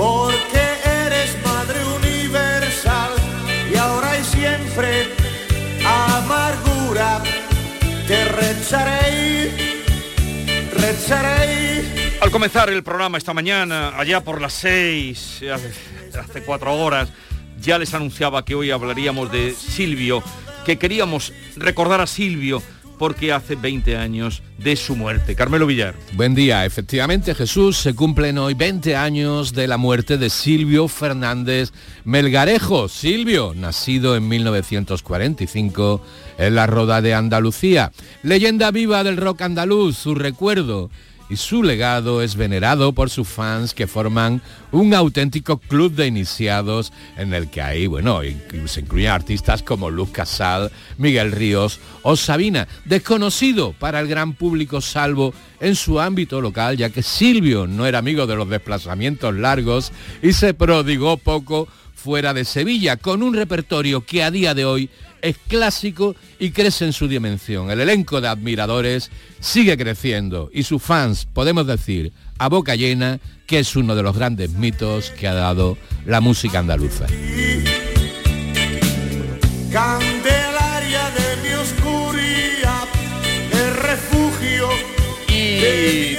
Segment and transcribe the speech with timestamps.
[0.00, 0.62] Porque
[1.04, 3.10] eres Madre Universal
[3.70, 5.08] y ahora y siempre
[5.84, 7.22] amargura
[8.06, 9.50] te rezaré,
[10.72, 12.16] rezaré.
[12.22, 15.42] Al comenzar el programa esta mañana, allá por las seis,
[16.18, 17.10] hace cuatro horas,
[17.60, 20.22] ya les anunciaba que hoy hablaríamos de Silvio,
[20.64, 22.62] que queríamos recordar a Silvio
[23.00, 25.34] porque hace 20 años de su muerte.
[25.34, 25.94] Carmelo Villar.
[26.12, 31.72] Buen día, efectivamente Jesús, se cumplen hoy 20 años de la muerte de Silvio Fernández
[32.04, 32.90] Melgarejo.
[32.90, 36.04] Silvio, nacido en 1945
[36.36, 37.90] en la Roda de Andalucía.
[38.22, 40.90] Leyenda viva del rock andaluz, su recuerdo
[41.30, 44.42] y su legado es venerado por sus fans que forman
[44.72, 48.20] un auténtico club de iniciados en el que hay, bueno,
[48.66, 54.80] se incluyen artistas como Luz Casal, Miguel Ríos o Sabina, desconocido para el gran público
[54.80, 59.92] salvo en su ámbito local, ya que Silvio no era amigo de los desplazamientos largos
[60.22, 61.68] y se prodigó poco
[62.00, 64.88] fuera de Sevilla, con un repertorio que a día de hoy
[65.20, 67.70] es clásico y crece en su dimensión.
[67.70, 73.58] El elenco de admiradores sigue creciendo y sus fans, podemos decir, a boca llena, que
[73.58, 75.76] es uno de los grandes mitos que ha dado
[76.06, 77.06] la música andaluza.
[79.70, 82.88] Candelaria de mi oscuridad,
[83.52, 84.68] el refugio
[85.28, 86.16] Y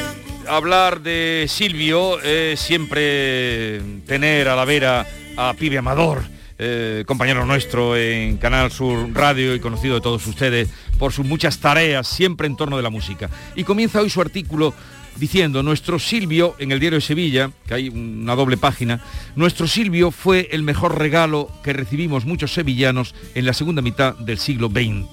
[0.47, 5.07] hablar de Silvio es siempre tener a la vera
[5.49, 6.21] a Pibe Amador,
[6.59, 11.57] eh, compañero nuestro en Canal Sur Radio y conocido de todos ustedes por sus muchas
[11.59, 13.27] tareas siempre en torno de la música.
[13.55, 14.73] Y comienza hoy su artículo
[15.15, 19.01] diciendo, nuestro Silvio, en el diario de Sevilla, que hay una doble página,
[19.35, 24.37] nuestro Silvio fue el mejor regalo que recibimos muchos sevillanos en la segunda mitad del
[24.37, 25.07] siglo XX.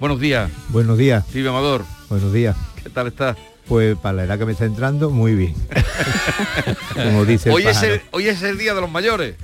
[0.00, 1.84] Buenos días, Buenos días, Pibe Amador.
[2.08, 2.56] buenos días.
[2.82, 3.36] ¿Qué tal estás?
[3.68, 5.54] Pues para la edad que me está entrando, muy bien.
[6.94, 7.94] Como dice el Hoy es, pájaro.
[7.94, 9.36] el, hoy es el Día de los Mayores.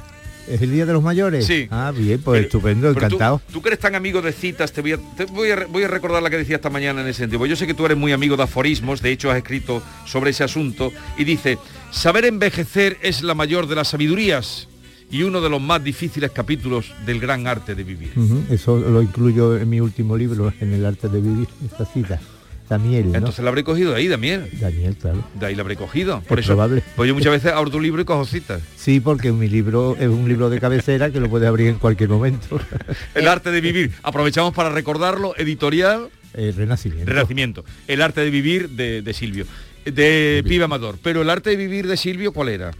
[0.48, 1.44] ¿Es el Día de los Mayores?
[1.46, 1.66] Sí.
[1.70, 3.42] Ah, bien, pues Pero- estupendo, pero tú- encantado.
[3.52, 5.88] Tú, que eres tan amigo de citas, te voy a, te voy a voy a
[5.88, 7.38] recordar la que decía esta mañana en ese sentido.
[7.40, 10.30] Pues Yo sé que tú eres muy amigo de aforismos, de hecho has escrito sobre
[10.30, 11.58] ese asunto, y dice,
[11.90, 14.68] saber envejecer es la mayor de las sabidurías
[15.10, 18.12] y uno de los más difíciles capítulos del gran arte de vivir.
[18.50, 22.20] Eso lo incluyo en mi último libro, en el arte de vivir, esta cita.
[22.68, 23.18] Daniel, ¿no?
[23.18, 24.46] Entonces la habré cogido de ahí, Damián.
[24.60, 25.24] Daniel, claro.
[25.38, 26.20] De ahí la habré cogido.
[26.28, 26.82] Por Es eso, probable.
[26.96, 28.62] pues yo muchas veces abro tu libro y cojo citas.
[28.76, 32.08] Sí, porque mi libro es un libro de cabecera que lo puedes abrir en cualquier
[32.08, 32.60] momento.
[33.14, 33.92] El arte de vivir.
[34.02, 37.10] Aprovechamos para recordarlo, editorial El renacimiento.
[37.10, 37.64] Renacimiento.
[37.86, 39.46] El arte de vivir de, de Silvio.
[39.84, 40.98] De Pibe Amador.
[41.02, 42.72] Pero el arte de vivir de Silvio, ¿cuál era?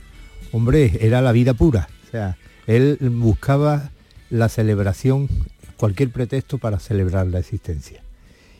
[0.53, 1.88] Hombre, era la vida pura.
[2.08, 2.36] O sea,
[2.66, 3.91] él buscaba
[4.30, 5.28] la celebración,
[5.76, 8.03] cualquier pretexto para celebrar la existencia.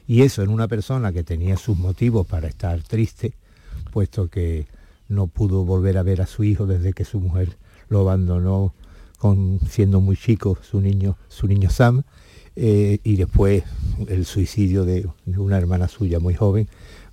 [0.07, 3.35] Y eso en una persona que tenía sus motivos para estar triste,
[3.93, 4.67] puesto que
[5.09, 7.57] no pudo volver a ver a su hijo desde que su mujer
[7.89, 8.73] lo abandonó
[9.69, 12.03] siendo muy chico su niño, su niño Sam,
[12.55, 13.65] eh, y después
[14.09, 16.69] el suicidio de, una hermana suya muy joven,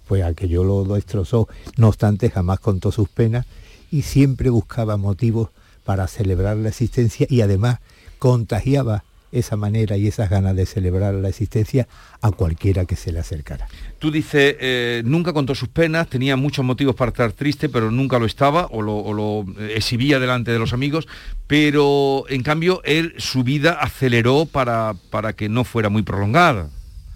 [0.08, 1.48] pues aquello lo destrozó.
[1.78, 3.46] No obstante, jamás contó sus penas
[3.92, 5.50] y siempre buscaba motivos
[5.84, 7.80] para celebrar la existencia y además
[8.20, 11.88] contagiaba esa manera y esas ganas de celebrar la existencia
[12.22, 13.68] a cualquiera que se le acercara.
[14.00, 18.20] Tú dices, eh, nunca contó sus penas, tenía muchos motivos para estar triste, pero nunca
[18.20, 21.08] lo estaba o lo, o lo, eh, exhibía delante de los amigos,
[21.48, 26.70] pero en cambio él su vida aceleró para, para que no fuera muy prolongada.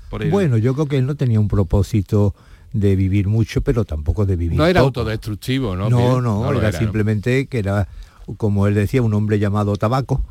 [0.10, 0.32] Por él.
[0.32, 2.34] Bueno, yo creo que él no tenía un propósito
[2.74, 5.00] de vivir mucho, pero tampoco de vivir No era poco.
[5.02, 5.90] autodestructivo, ¿no?
[5.90, 6.78] No, no, lo era, ¿no?
[6.78, 7.88] simplemente que era,
[8.36, 10.22] como él decía, un hombre llamado tabaco,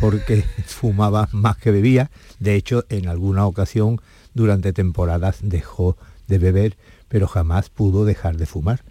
[0.00, 2.10] porque fumaba más que bebía.
[2.38, 4.00] De hecho, en alguna ocasión,
[4.34, 5.96] durante temporadas, dejó
[6.28, 6.76] de beber,
[7.08, 8.82] pero jamás pudo dejar de fumar.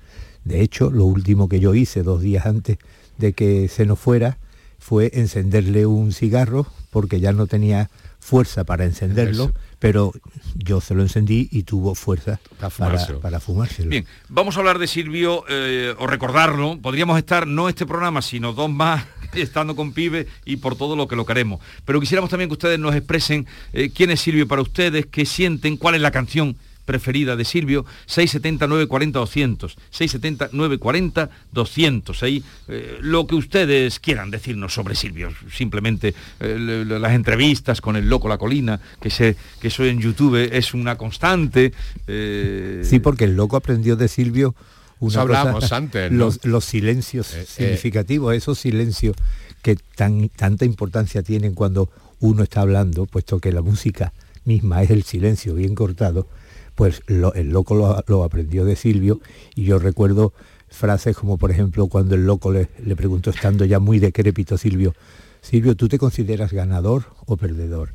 [0.44, 2.77] De hecho, lo último que yo hice dos días antes
[3.17, 4.38] de que se nos fuera
[4.79, 7.89] fue encenderle un cigarro, porque ya no tenía
[8.25, 9.54] fuerza para encenderlo, Eso.
[9.77, 10.12] pero
[10.56, 13.19] yo se lo encendí y tuvo fuerza Para para, fumárselo.
[13.19, 13.89] para fumárselo.
[13.92, 18.54] Bien, vamos a hablar de Silvio, eh, o recordarlo, podríamos estar, no este programa, sino
[18.54, 21.60] dos más, estando con Pibe y por todo lo que lo queremos.
[21.86, 25.77] Pero quisiéramos también que ustedes nos expresen eh, quién es Silvio para ustedes, qué sienten,
[25.77, 32.23] cuál es la canción preferida de Silvio, 670 940 200, 670 940 200.
[32.23, 38.07] Ahí eh, lo que ustedes quieran decirnos sobre Silvio, simplemente eh, las entrevistas con el
[38.07, 41.73] loco La Colina, que, se, que eso en YouTube es una constante.
[42.07, 44.55] Eh, sí, porque el loco aprendió de Silvio
[44.99, 49.15] una hablamos antes, los, silencios significativos, esos silencios
[49.61, 51.89] que tan, tanta importancia tienen cuando
[52.19, 54.13] uno está hablando, puesto que la música
[54.45, 56.27] misma es el silencio bien cortado,
[56.75, 57.75] pues el loco
[58.07, 59.22] lo, aprendió de Silvio
[59.56, 60.33] y yo recuerdo
[60.69, 64.94] frases como por ejemplo cuando el loco le, le preguntó estando ya muy decrépito Silvio,
[65.42, 67.94] Silvio, ¿tú te consideras ganador o perdedor?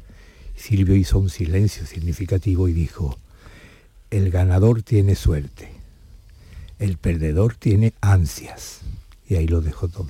[0.56, 3.18] Silvio hizo un silencio significativo y dijo,
[4.10, 5.70] el ganador tiene suerte,
[6.78, 8.80] el perdedor tiene ansias.
[9.28, 10.08] Y ahí lo dejó todo.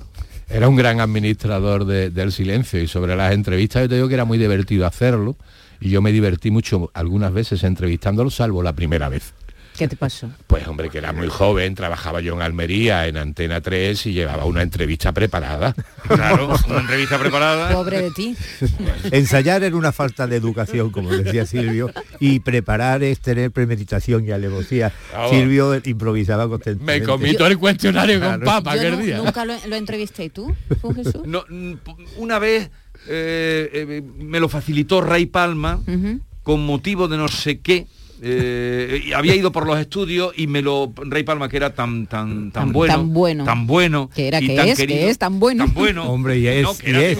[0.49, 4.25] Era un gran administrador del silencio y sobre las entrevistas yo te digo que era
[4.25, 5.35] muy divertido hacerlo
[5.81, 9.33] y yo me divertí mucho algunas veces entrevistándolo, salvo la primera vez.
[9.77, 10.29] ¿Qué te pasó?
[10.47, 14.45] Pues hombre, que era muy joven, trabajaba yo en Almería, en Antena 3 y llevaba
[14.45, 15.73] una entrevista preparada.
[16.11, 17.71] Claro, una entrevista preparada.
[17.71, 18.35] Pobre de ti.
[19.11, 21.89] Ensayar era una falta de educación, como decía Silvio,
[22.19, 24.91] y preparar es tener premeditación y alevosía.
[25.29, 26.99] Silvio improvisaba constantemente.
[26.99, 29.17] Me comí todo el cuestionario con papa aquel día.
[29.19, 30.53] ¿Nunca lo, entrevisté tú,
[30.95, 31.25] Jesús?
[31.25, 31.45] No,
[32.17, 32.69] una vez
[33.07, 35.79] eh, eh, me lo facilitó Ray Palma
[36.43, 37.87] con motivo de no sé qué.
[38.23, 42.51] Eh, había ido por los estudios y me lo Rey Palma que era tan tan
[42.51, 45.65] tan bueno tan bueno tan bueno que era que tan es que es tan bueno.
[45.65, 46.03] tan bueno.
[46.11, 46.67] Hombre y es,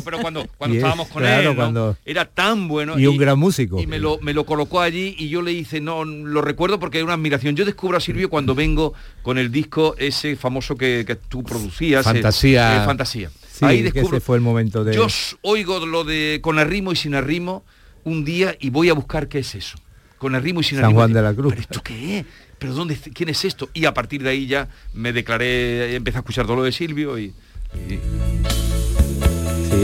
[0.06, 3.82] pero cuando cuando estábamos con él era tan bueno y, un gran músico.
[3.82, 7.00] y me lo me lo colocó allí y yo le hice no lo recuerdo porque
[7.00, 7.56] es una admiración.
[7.56, 8.94] Yo descubro a Silvio cuando vengo
[9.24, 12.84] con el disco ese famoso que, que tú producías fantasía.
[12.86, 13.32] fantasía
[13.62, 14.94] ahí descubro, ese fue el momento de...
[14.94, 15.08] Yo
[15.42, 17.64] oigo lo de con arrimo y sin arrimo
[18.04, 19.78] un día y voy a buscar qué es eso.
[20.18, 20.94] Con arrimo y sin San.
[20.94, 21.54] Juan de la Cruz.
[21.54, 22.26] ¿Pero esto qué es?
[22.60, 23.70] ¿Pero dónde, quién es esto?
[23.74, 27.18] Y a partir de ahí ya me declaré, empecé a escuchar todo lo de Silvio
[27.18, 27.34] y...
[27.74, 28.00] Sí,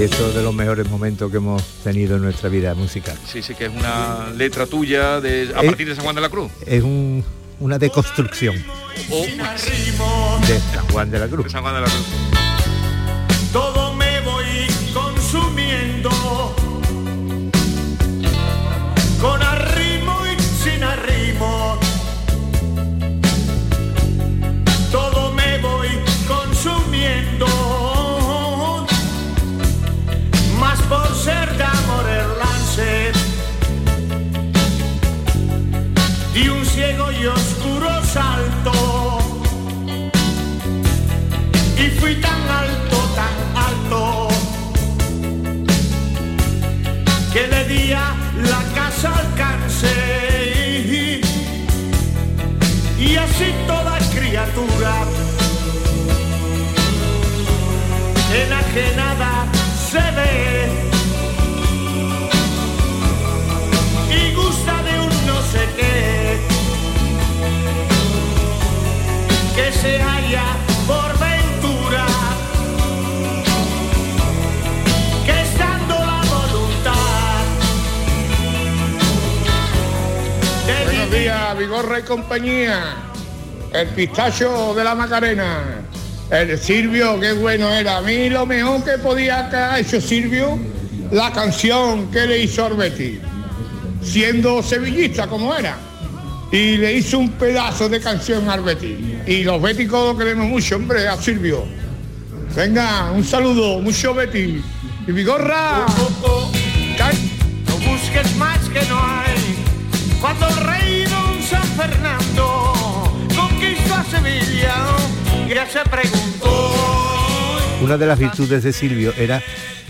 [0.02, 3.18] eso es de los mejores momentos que hemos tenido en nuestra vida musical.
[3.26, 6.30] Sí, sí, que es una letra tuya de, a partir de San Juan de la
[6.30, 6.52] Cruz.
[6.68, 6.84] Es
[7.60, 8.64] una deconstrucción.
[9.10, 9.26] O...
[9.26, 11.46] De San Juan de la Cruz.
[11.46, 12.47] De San Juan de la Cruz
[54.88, 55.04] criatura
[58.44, 59.46] enajenada
[59.90, 60.70] se ve
[64.12, 66.40] y gusta de un no sé qué.
[69.56, 70.46] Que se haya
[70.86, 71.18] por
[81.58, 83.07] Vigorra y compañía,
[83.78, 85.64] el pistacho de la Macarena,
[86.32, 87.98] el Silvio, qué bueno era.
[87.98, 90.58] A mí lo mejor que podía haber hecho Silvio,
[91.12, 93.20] la canción que le hizo Arbeti,
[94.02, 95.78] siendo sevillista como era.
[96.52, 99.20] Y le hizo un pedazo de canción a Arbeti.
[99.28, 101.66] Y los béticos lo queremos mucho, hombre, a Silvio.
[102.56, 104.64] Venga, un saludo, mucho Betty.
[105.08, 105.86] Y Vigorra.
[107.68, 109.38] No busques más que no hay.
[110.20, 111.06] Cuando el rey
[111.48, 112.47] San Fernando
[115.66, 116.72] se preguntó.
[117.82, 119.42] Una de las virtudes de Silvio era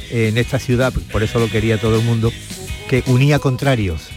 [0.09, 2.31] en esta ciudad, por eso lo quería todo el mundo,
[2.89, 4.09] que unía contrarios.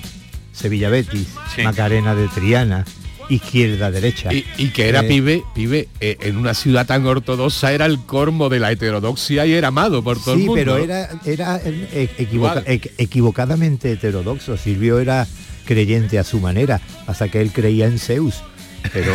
[0.52, 1.28] Sevilla Betis,
[1.64, 2.85] Macarena de Triana,
[3.28, 7.87] izquierda derecha y, que era eh, pibe pibe eh, en una ciudad tan ortodoxa era
[7.87, 11.09] el cormo de la heterodoxia y era amado por todo el mundo sí pero era
[11.25, 15.28] era eh, equivocadamente heterodoxo Silvio era
[15.71, 18.42] creyente a su manera, hasta que él creía en Zeus.
[18.92, 19.14] Pero,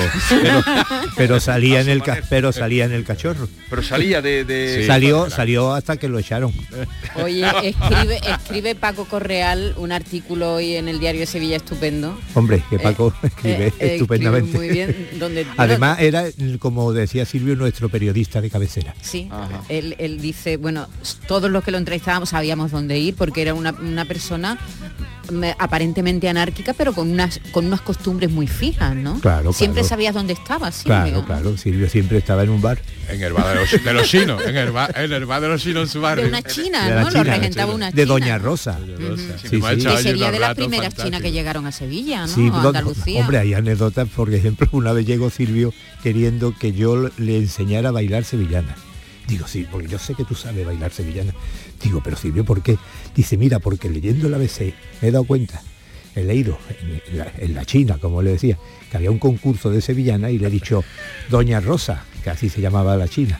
[1.17, 3.47] pero, salía en el pero salía en el cachorro.
[3.69, 6.53] Pero salía de, salió salió hasta que lo echaron.
[7.23, 12.17] Oye escribe escribe Paco Correal un artículo hoy en el diario de Sevilla estupendo.
[12.33, 14.57] Hombre que Paco eh, escribe eh, estupendamente.
[14.57, 15.09] muy bien.
[15.19, 16.25] Donde además era
[16.59, 18.93] como decía Silvio nuestro periodista de cabecera.
[19.01, 19.29] Sí
[19.69, 20.87] él, él, dice bueno
[21.27, 24.57] todos los que lo entrevistábamos sabíamos dónde ir porque era una, una persona
[25.57, 29.19] aparentemente anárquica, pero con unas con unas costumbres muy fijas, ¿no?
[29.19, 29.89] Claro, Siempre claro.
[29.89, 30.95] sabías dónde estaba, Silvio.
[31.03, 32.79] Claro, claro, Silvio siempre estaba en un bar.
[33.09, 35.47] En el bar de los, de los chinos, en el bar, en el bar de
[35.49, 36.23] los chinos en su barrio.
[36.23, 37.09] De una china, de ¿no?
[37.09, 38.05] China, Lo regentaba una de.
[38.05, 38.79] Doña Rosa.
[39.41, 42.55] Sí, Sí, Que sería de las primeras chinas que llegaron a Sevilla, ¿no?
[42.55, 43.21] A Andalucía.
[43.21, 47.91] hombre, hay anécdotas, por ejemplo, una vez llegó Silvio queriendo que yo le enseñara a
[47.91, 48.75] bailar sevillana.
[49.27, 51.33] Digo, sí, porque yo sé que tú sabes bailar sevillana.
[51.83, 52.77] Digo, pero Silvio, ¿por qué?
[53.15, 55.61] Dice, mira, porque leyendo el ABC me he dado cuenta,
[56.15, 56.57] he leído
[57.09, 58.57] en la, en la China, como le decía,
[58.89, 60.83] que había un concurso de sevillana y le he dicho,
[61.29, 63.39] Doña Rosa, que así se llamaba la China,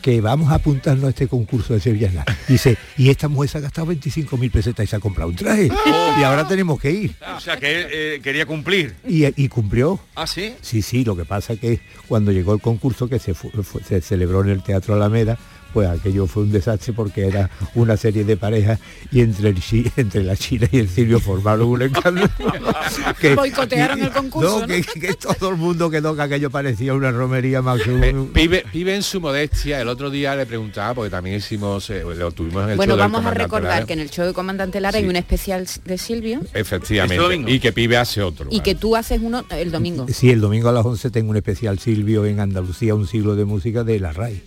[0.00, 2.24] que vamos a apuntarnos a este concurso de sevillana.
[2.48, 5.36] Dice, y esta mujer se ha gastado 25 mil pesetas y se ha comprado un
[5.36, 5.70] traje.
[6.18, 7.14] Y ahora tenemos que ir.
[7.36, 8.94] O sea, que eh, quería cumplir.
[9.06, 10.00] Y, y cumplió.
[10.14, 10.54] ¿Ah, sí?
[10.60, 14.62] Sí, sí, lo que pasa que cuando llegó el concurso que se celebró en el
[14.62, 15.38] Teatro Alameda,
[15.72, 18.78] pues aquello fue un desastre porque era una serie de parejas
[19.12, 19.58] y entre, el
[19.96, 22.28] entre la China y el Silvio formaron un escándalo.
[23.20, 24.66] que, Boicotearon el concurso, ¿no?
[24.66, 28.32] que, que todo el mundo quedó que aquello parecía una romería más Eh, un...
[28.32, 29.80] Vive, vive en su modestia.
[29.80, 32.98] El otro día le preguntaba, porque también hicimos, eh, lo tuvimos en el Bueno, show
[33.02, 33.86] del vamos a recordar Lara.
[33.86, 35.08] que en el show de Comandante Lara hay Sí.
[35.10, 37.34] un especial de Silvio Efectivamente.
[37.34, 37.50] Este.
[37.52, 38.46] Y que Pibe hace otro.
[38.50, 40.06] y que tú haces uno el domingo.
[40.12, 43.44] Sí, el domingo a las 11 tengo un especial Silvio en Andalucía, un siglo de
[43.44, 44.42] música de la RAI.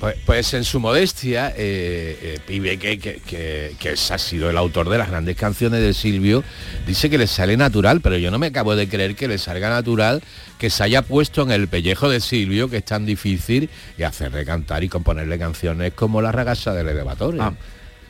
[0.00, 4.48] Pues, pues en su modestia, eh, eh, Pibe, que, que, que, que es- ha sido
[4.48, 6.44] el autor de las grandes canciones de Silvio,
[6.86, 9.68] dice que le sale natural, pero yo no me acabo de creer que le salga
[9.70, 10.22] natural
[10.58, 14.44] que se haya puesto en el pellejo de Silvio, que es tan difícil, y hacerle
[14.44, 17.42] cantar y componerle canciones como La ragasa del elevatorio.
[17.42, 17.54] Ah,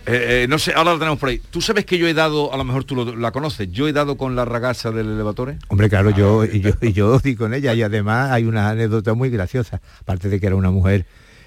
[0.05, 1.41] eh, eh, no sé, ahora lo tenemos por ahí.
[1.51, 3.95] ¿Tú sabes que yo he dado, a lo mejor tú lo- la conoces, yo he
[3.95, 5.55] dado con la ragazza del elevador?
[5.69, 9.15] Hombre, claro, yo, y yo, y yo di con ella y además hay una anécdota
[9.15, 11.07] muy graciosa, aparte de que era una mujer,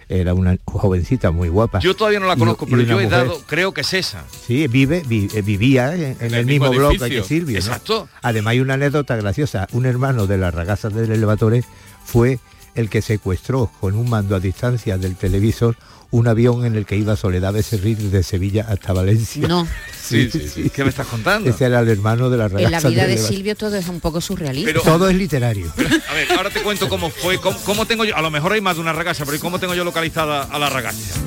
[0.09, 1.79] era una jovencita muy guapa.
[1.79, 4.23] Yo todavía no la conozco, y pero yo he mujer- dado, creo que es esa.
[4.45, 7.23] Sí, vive, vi- eh, vivía en, en el, mismo, bloque que.
[7.23, 7.53] Silvio.
[7.59, 7.65] ¿no?
[7.65, 8.07] Exacto.
[8.21, 9.67] Además hay una anécdota graciosa.
[9.71, 11.55] Un hermano de las ragazas del elevador
[12.03, 12.39] fue
[12.75, 15.75] el que secuestró con un mando a distancia del televisor
[16.11, 19.47] un avión en el que iba Soledad Becerril de Sevilla hasta Valencia.
[19.47, 19.67] No,
[20.01, 20.69] Sí, sí, sí.
[20.69, 21.49] ¿Qué me estás contando?
[21.49, 23.17] Ese era el hermano de las en la vida de.
[23.17, 24.67] Silvio todo es un poco surrealista.
[24.69, 25.73] Pero- Todo es literario.
[26.09, 28.61] A ver, ahora te cuento cómo fue, cómo, cómo tengo yo, a lo mejor hay
[28.61, 31.19] más de una ragazza, pero ¿y ¿cómo tengo yo localizada a la ragazza?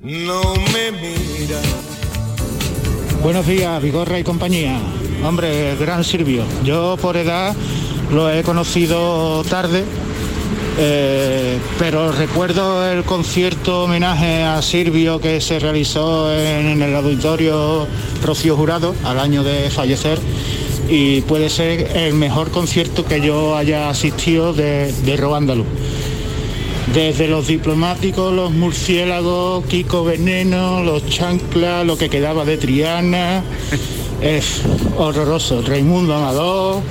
[0.00, 1.60] No me mira.
[3.22, 4.80] Buenos días, Vigorra y compañía.
[5.24, 6.44] Hombre, gran Silvio.
[6.64, 7.54] Yo por edad
[8.12, 9.84] lo he conocido tarde,
[10.80, 17.88] eh, pero recuerdo el concierto homenaje a Silvio que se realizó en, el auditorio
[18.24, 20.20] Rocío Jurado al año de fallecer
[20.88, 25.64] y puede ser el mejor concierto que yo haya asistido de, de.
[26.94, 33.42] Desde los diplomáticos, los murciélagos, Kiko Veneno, los chanclas, lo que quedaba de Triana,
[34.22, 34.62] es
[34.96, 35.60] horroroso.
[35.62, 36.82] Raimundo Amador,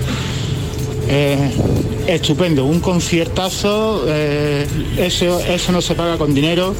[1.09, 1.51] eh,
[2.07, 4.65] estupendo, un conciertazo, eh,
[4.97, 6.73] eso, eso no se paga con dinero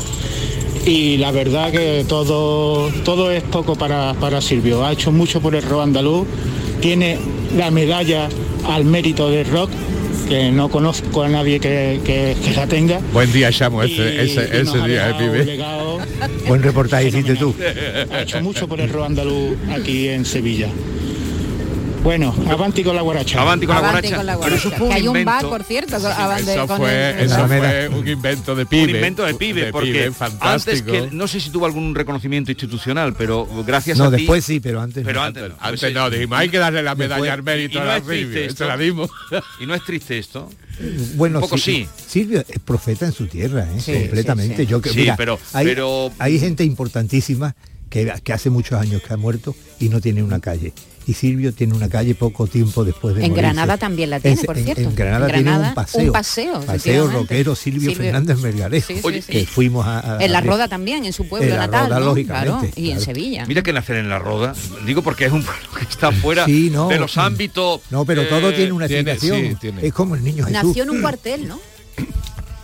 [0.86, 4.86] y la verdad que todo, todo es poco para, para Silvio.
[4.86, 6.28] Ha hecho mucho por el rock andaluz,
[6.82, 7.18] tiene
[7.58, 8.30] la medalla
[8.70, 9.70] al mérito del rock,
[10.30, 13.00] que no conozco a nadie que, que- que la tenga.
[13.14, 15.60] Buen día, Chamo, ese, ese, ese día, eh, Pibe.
[16.48, 17.54] Buen reportaje hiciste tú.
[18.12, 20.68] ha hecho mucho por el rock andaluz aquí en Sevilla.
[22.04, 23.42] Bueno, avanti con la guaracha.
[23.42, 24.16] Avanti con la Avante guaracha.
[24.18, 24.78] con la Pero eso guaracha.
[24.78, 27.70] fue un que hay un bar, por cierto, con- Eso con fue, el- eso Alameda.
[27.90, 28.84] fue un invento de Pibe.
[28.84, 30.92] un invento de pibe, porque antes fantástico.
[30.92, 34.18] que no sé si tuvo algún reconocimiento institucional, pero gracias No, a ti.
[34.18, 35.26] después sí, pero antes Pero no.
[35.26, 35.56] antes, no.
[35.60, 38.00] Antes no, dijimos, hay que darle la medalla Después- al mérito y a no la.
[38.78, 39.10] Se dimos.
[39.60, 40.50] Y no es triste esto.
[41.16, 41.88] Bueno, Un poco sí.
[42.08, 43.80] Silvio es profeta en su tierra, ¿eh?
[43.82, 44.56] Sí, completamente.
[44.56, 44.68] sí, sí.
[44.68, 47.54] Yo que Sí, mira, pero- hay, pero- hay gente importantísima
[47.90, 50.74] que, que hace muchos años que ha muerto y no tiene una calle.
[51.06, 53.42] Y Silvio tiene una calle poco tiempo después de En morirse.
[53.42, 54.82] Granada también la tiene, En- por en- cierto.
[54.82, 56.02] En, Granada En tiene un paseo.
[56.04, 58.88] un paseo, Paseo rockero Silvio, Silvio- Fernández Melgarejo.
[58.88, 59.32] Sí, sí, Oye, sí.
[59.32, 62.00] Que fuimos a, a- En la Roda también, en su pueblo En la natal, Roda,
[62.02, 62.06] ¿no?
[62.08, 63.00] lógicamente, Claro, y en.
[63.00, 63.46] Sevilla.
[63.46, 64.54] Mira que nacer en la roda,
[64.86, 66.90] digo porque es un pueblo que está fuera Sí, no.
[66.90, 67.80] de los ámbitos.
[67.90, 69.56] No, pero eh, todo tiene una tiene, explicación.
[69.62, 69.88] tiene.
[69.88, 70.62] Es como el niño Jesús.
[70.68, 71.58] Nació en un cuartel, ¿no?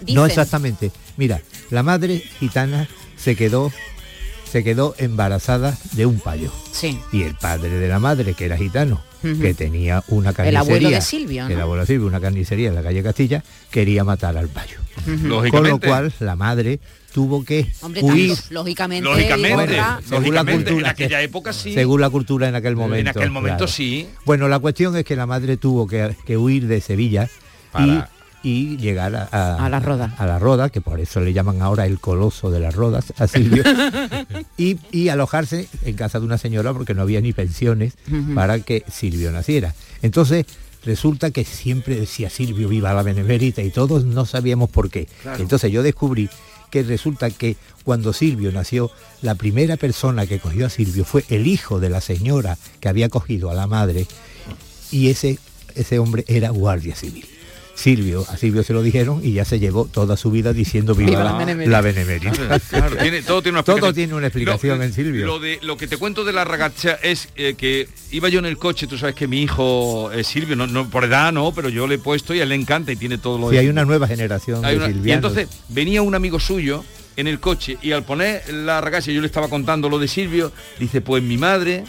[0.10, 0.92] No exactamente.
[1.16, 3.72] Mira, la madre gitana se quedó
[4.54, 6.52] se quedó embarazada de un payo.
[6.72, 7.00] Sí.
[7.12, 10.60] Y el padre de la madre, que era gitano, que tenía una El carnicería.
[10.60, 11.50] abuelo de Silvio, ¿no?
[11.50, 14.78] El abuelo de Silvio, una carnicería en la calle Castilla, quería matar al payo.
[15.06, 15.70] Con Lógicamente.
[15.88, 16.80] lo cual la madre
[17.12, 21.52] tuvo que Hombre, huir tanto, lógicamente, Lógicamente, Según la lógicamente, en cultura aquella que- época
[21.52, 21.74] sí.
[21.74, 23.00] según la cultura en aquel momento.
[23.00, 23.72] en aquel momento claro.
[23.72, 24.08] sí.
[24.24, 27.28] Bueno, la cuestión es que la madre tuvo que, que huir de Sevilla
[27.72, 28.04] Para- y
[28.44, 30.14] y llegar a, a, A la Roda.
[30.18, 33.28] a la Roda, que por eso le llaman ahora el coloso de las Rodas a
[33.28, 33.64] Silvio,
[34.58, 37.94] y, y alojarse en casa de una señora porque no había ni pensiones
[38.36, 39.74] para que Silvio naciera.
[40.02, 40.46] Entonces
[40.86, 45.08] resulta que siempre decía Silvio viva la benemérita y todos no sabíamos por qué.
[45.40, 46.30] Entonces yo descubrí
[46.70, 51.48] que resulta que cuando Silvio nació, la primera persona que cogió a Silvio fue el
[51.48, 54.08] hijo de la señora que había cogido a la madre
[54.92, 55.38] y ese,
[55.76, 57.26] ese hombre era guardia civil.
[57.76, 61.10] Silvio, a Silvio se lo dijeron y ya se llevó toda su vida diciendo viva,
[61.10, 61.72] Viva la benemérita".
[61.72, 62.60] la benemérita.
[62.70, 63.94] Claro, tiene- todo tiene una Todo explicación.
[63.96, 65.26] tiene una explicación Lo- en Silvio.
[65.26, 68.46] Lo, de, lo que te cuento de la ragacha es eh, que iba yo en
[68.46, 71.70] el coche, tú sabes que mi hijo eh, Silvio, no, no, por edad no, pero
[71.70, 73.62] yo le he puesto y a él le encanta y tiene todo lo Sí, de
[73.62, 76.84] hay una nueva generación Hay de una- y entonces venía un amigo suyo
[77.16, 80.52] en el coche y al poner la ragacha, yo le estaba contando lo de Silvio,
[80.80, 81.84] dice, pues mi madre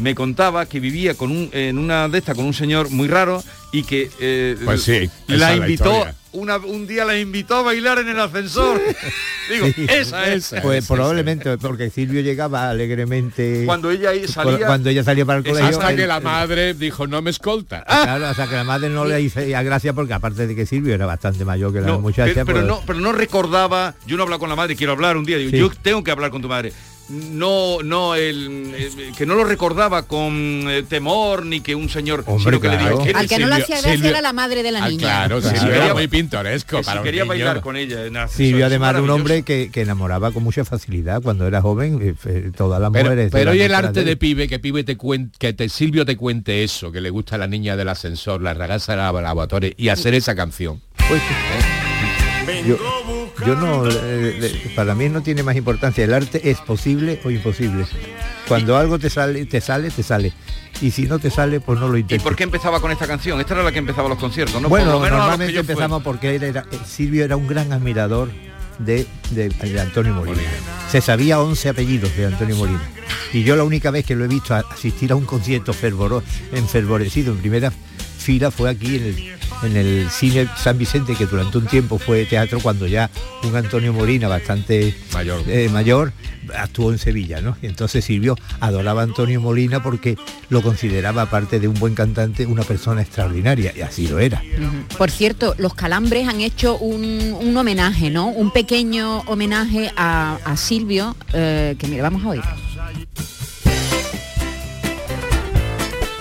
[0.00, 3.42] me contaba que vivía con un, en una de estas con un señor muy raro
[3.72, 6.14] y que eh, Pues sí, la la invitó historia.
[6.32, 8.80] una, un día la invitó a bailar en el ascensor.
[9.50, 9.86] Digo, Sí.
[9.88, 10.54] esa es.
[10.62, 15.68] Pues probablemente porque Silvio llegaba alegremente Cuando ella salía- cuando ella salía para el colegio
[15.68, 17.84] Hasta él- que la él- madre dijo, no me escolta.
[17.86, 21.06] claro, hasta que la madre no le hizo gracia porque aparte de que Silvio era
[21.06, 24.22] bastante mayor que la No, muchacha pero, pero pues- no, pero no recordaba, yo no
[24.22, 25.58] he hablado con la madre, quiero hablar un día, digo, Sí.
[25.58, 26.72] yo tengo que hablar con tu madre.
[27.10, 32.22] No, no, el, eh, que no lo recordaba con eh, temor ni que un señor,
[32.26, 32.98] Hombre, sino que le claro.
[32.98, 34.88] digo, "¿Qué Al que no le hacía gracia Silvio- era la madre de la Ah,
[34.88, 35.00] niña.
[35.02, 35.58] claro, Claro.
[35.58, 37.28] Silvio era muy pintoresco que si para un quería niño.
[37.30, 38.06] bailar con ella.
[38.06, 41.98] en Silvio además de un hombre que, que enamoraba con mucha facilidad cuando era joven
[42.00, 44.06] eh, eh, todas las Pero, mujeres pero eran y el arte él.
[44.06, 47.34] de pibe, que pibe te cuen- que te Silvio te cuente eso, que le gusta
[47.34, 50.80] a la niña del ascensor, la ragaza de la lavatoria y hacer esa canción.
[51.08, 51.20] Pues,
[52.66, 52.76] yo,
[53.46, 57.84] yo no eh, para mí no tiene más importancia el arte es posible o imposible.
[58.48, 60.32] Cuando algo te sale te sale te sale.
[60.80, 62.22] Y si no te sale pues no lo ¿Y intentes.
[62.22, 63.38] por qué empezaba con esta canción?
[63.40, 64.68] Esta era la que empezaba los conciertos, ¿no?
[64.68, 68.30] bueno Por lo normalmente empezamos porque él era, Silvio era un gran admirador
[68.78, 70.40] de, de- de Antonio Molina.
[70.90, 72.80] Se sabía 11 apellidos de Antonio Molina.
[73.32, 77.32] Y yo la única vez que lo he visto asistir a un concierto fervoro, enfervorecido
[77.32, 77.72] en primera
[78.20, 79.34] fila fue aquí en el,
[79.64, 83.10] en el cine San Vicente que durante un tiempo fue teatro cuando ya
[83.42, 85.42] un Antonio Molina bastante Mayor.
[85.48, 86.12] eh, mayor
[86.56, 87.56] actuó en Sevilla, ¿no?
[87.62, 90.16] Y entonces Silvio adoraba a Antonio Molina porque
[90.48, 94.42] lo consideraba, aparte de un buen cantante, una persona extraordinaria, y así lo era.
[94.98, 98.28] Por cierto, los calambres han hecho un, un homenaje, ¿no?
[98.28, 102.42] Un pequeño homenaje a, a Silvio, eh, que mira, vamos a oír.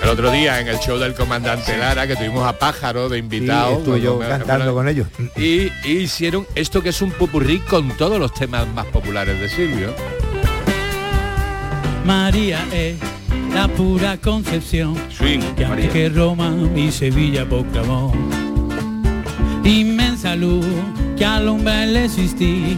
[0.09, 3.23] El otro día en el show del comandante Lara, que tuvimos a Pájaro de Sí,
[3.23, 3.77] invitado.
[3.77, 5.05] estuve yo cantando con ellos.
[5.37, 9.47] Y, y hicieron esto que es un popurrí con todos los temas más populares de
[9.47, 9.93] Silvio.
[12.05, 12.97] María es
[13.53, 15.89] la pura concepción Swing, que antes María.
[15.91, 18.11] que Roma y Sevilla proclamó.
[19.63, 20.65] Inmensa luz
[21.19, 22.77] que alumbra el existir,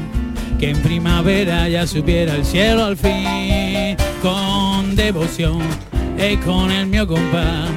[0.60, 5.62] que en primavera ya subiera el cielo al fin, con devoción
[6.22, 7.70] y con el mío compás.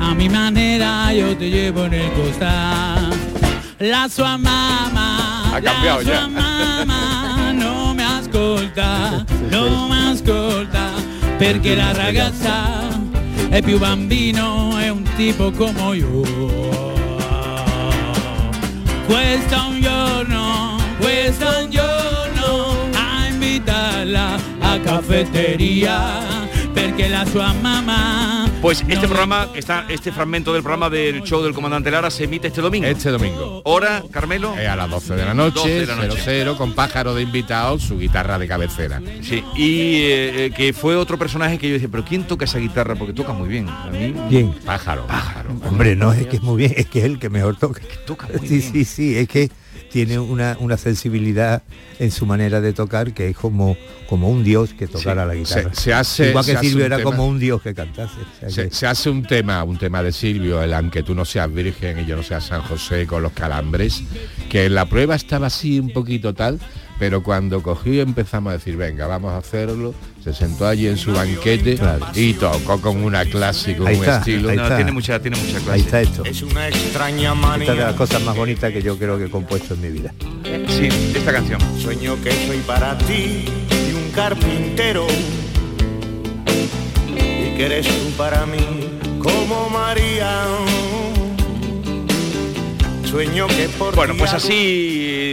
[0.00, 3.10] A mi manera yo te llevo en el costal.
[3.78, 6.26] La sua Ha cambiado la sua ya.
[6.28, 10.90] mamma no me ascolta, no me ascolta,
[11.38, 12.88] perché la ragazza
[13.50, 16.22] è più bambino, è un tipo come io.
[19.06, 26.47] Questo è un giorno, questo è un giorno a invitarla a caffetteria,
[26.78, 31.42] perché la sua mamma Pues este programa, que está, este fragmento del programa del show
[31.42, 32.86] del comandante Lara se emite este domingo.
[32.86, 33.62] Este domingo.
[33.64, 34.56] Hora, Carmelo.
[34.56, 36.20] Eh, a las 12 de la noche, 12 de la noche.
[36.44, 39.00] 00, con Pájaro de invitado, su guitarra de cabecera.
[39.22, 42.58] Sí, y eh, eh, que fue otro personaje que yo decía, pero ¿quién toca esa
[42.58, 42.94] guitarra?
[42.94, 43.68] Porque toca muy bien.
[43.68, 44.52] A mí Bien.
[44.64, 45.06] Pájaro.
[45.06, 45.50] Pájaro.
[45.68, 47.80] Hombre, no es que es muy bien, es que es el que mejor toca.
[48.06, 48.72] toca muy Sí, bien.
[48.72, 49.50] sí, sí, es que
[49.90, 51.62] tiene una, una sensibilidad
[51.98, 53.76] en su manera de tocar que es como,
[54.08, 55.74] como un dios que tocara la guitarra.
[55.74, 58.20] Se- se hace- Igual que Silvio era tema- como un dios que cantase.
[58.20, 61.14] o sea Se, que- se hace un tema, un tema de Silvio, el aunque tú
[61.14, 64.02] no seas virgen y yo no sea San José con los calambres,
[64.50, 66.58] que en la prueba estaba así un poquito tal,
[66.98, 70.96] pero cuando cogió y empezamos a decir, venga, vamos a hacerlo, se sentó allí en
[70.96, 71.78] su banquete
[72.14, 74.48] y tocó con una clase, con Ahí un está, estilo.
[74.50, 74.76] ahí No, está.
[74.76, 75.70] tiene mucha, tiene mucha clase.
[75.72, 76.24] Ahí está esto.
[76.24, 77.96] Es una extraña Esta es de las manía.
[77.96, 80.12] cosas más bonitas que yo creo que he compuesto en mi vida.
[80.68, 81.60] Sí, esta canción.
[81.80, 83.44] Sueño que soy para ti
[83.90, 85.06] y un carpintero
[87.16, 88.58] y que eres tú para mí
[89.22, 90.44] como María.
[93.04, 94.40] Sueño que por Bueno, pues hago-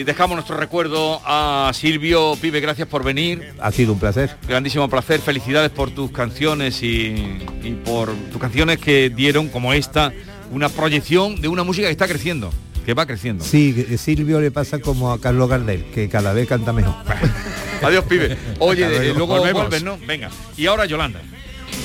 [0.04, 3.54] dejamos nuestro recuerdo a Silvio Pibe, gracias por venir.
[3.62, 4.36] Ha sido un placer.
[4.48, 10.12] Grandísimo placer, felicidades por tus canciones y, y por tus canciones que dieron, como esta,
[10.52, 12.52] una proyección de una música que está creciendo.
[12.86, 13.44] que va creciendo.
[13.44, 16.94] Sí, Silvio le pasa como a Carlos Gardel, que cada vez canta mejor.
[17.82, 18.38] Adiós, pibe.
[18.60, 19.18] Oye, eh, luego.
[19.20, 19.62] luego Volvemos.
[19.64, 19.98] vuelves, ¿no?
[20.06, 20.30] Venga.
[20.58, 21.20] Y ahora Yolanda.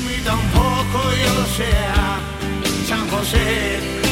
[0.07, 2.18] Ni tampoco yo sea
[2.87, 4.10] San José.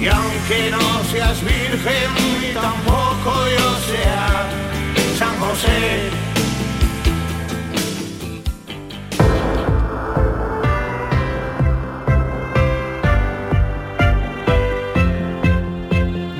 [0.00, 4.48] Y aunque no seas virgen, ni tampoco yo sea
[5.18, 6.10] San José.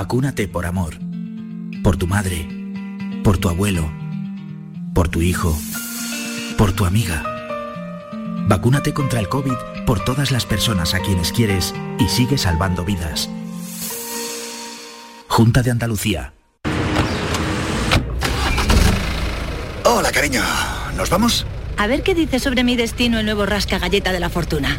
[0.00, 0.94] Vacúnate por amor.
[1.82, 2.48] Por tu madre.
[3.24, 3.90] Por tu abuelo.
[4.94, 5.58] Por tu hijo.
[6.56, 7.24] Por tu amiga.
[8.46, 9.56] Vacúnate contra el COVID
[9.86, 13.28] por todas las personas a quienes quieres y sigue salvando vidas.
[15.26, 16.32] Junta de Andalucía.
[19.82, 20.42] Hola, cariño.
[20.96, 21.44] ¿Nos vamos?
[21.76, 24.78] A ver qué dice sobre mi destino el nuevo rasca galleta de la fortuna.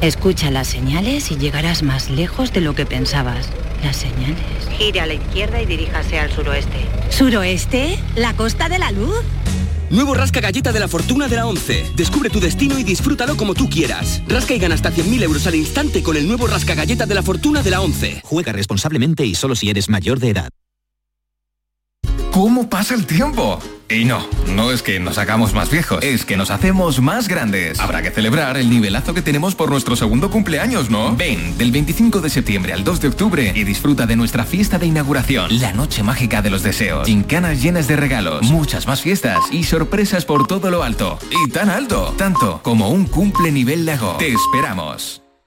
[0.00, 3.50] Escucha las señales y llegarás más lejos de lo que pensabas.
[3.84, 4.38] Las señales.
[4.78, 6.86] Gire a la izquierda y diríjase al suroeste.
[7.10, 7.98] ¿Suroeste?
[8.16, 9.22] ¿La costa de la luz?
[9.90, 11.92] Nuevo Rasca Galleta de la Fortuna de la 11.
[11.94, 14.22] Descubre tu destino y disfrútalo como tú quieras.
[14.26, 17.22] Rasca y gana hasta 100.000 euros al instante con el nuevo Rasca Galleta de la
[17.22, 18.22] Fortuna de la 11.
[18.24, 20.48] Juega responsablemente y solo si eres mayor de edad.
[22.32, 23.60] ¿Cómo pasa el tiempo?
[23.88, 27.78] Y no, no es que nos hagamos más viejos, es que nos hacemos más grandes.
[27.80, 31.14] Habrá que celebrar el nivelazo que tenemos por nuestro segundo cumpleaños, ¿no?
[31.14, 34.86] Ven, del 25 de septiembre al 2 de octubre y disfruta de nuestra fiesta de
[34.86, 39.64] inauguración, la noche mágica de los deseos, gincanas llenas de regalos, muchas más fiestas y
[39.64, 41.18] sorpresas por todo lo alto.
[41.30, 44.16] Y tan alto, tanto como un cumple nivel lago.
[44.18, 45.23] Te esperamos.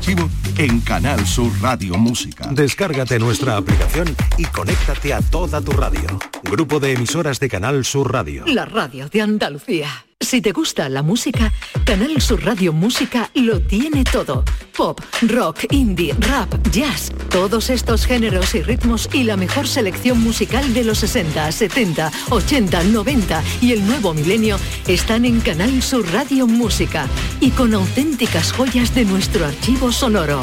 [0.00, 2.48] archivo en Canal Sur Radio Música.
[2.50, 6.00] Descárgate nuestra aplicación y conéctate a toda tu radio.
[6.42, 8.46] Grupo de emisoras de Canal Sur Radio.
[8.46, 9.88] La radio de Andalucía.
[10.22, 11.50] Si te gusta la música,
[11.84, 14.44] Canal Sur Radio Música lo tiene todo.
[14.76, 20.74] Pop, rock, indie, rap, jazz, todos estos géneros y ritmos y la mejor selección musical
[20.74, 26.46] de los 60, 70, 80, 90 y el nuevo milenio están en Canal Sur Radio
[26.46, 27.06] Música
[27.40, 30.42] y con auténticas joyas de nuestro archivo sonoro.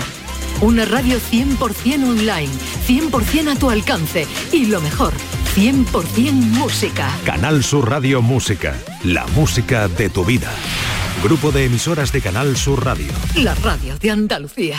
[0.62, 2.50] Una radio 100% online,
[2.88, 5.14] 100% a tu alcance y lo mejor,
[5.56, 7.16] 100% música.
[7.26, 8.76] Canal Sur Radio Música.
[9.04, 10.52] La música de tu vida.
[11.24, 13.06] Grupo de emisoras de Canal Sur Radio.
[13.36, 14.78] La radio de Andalucía.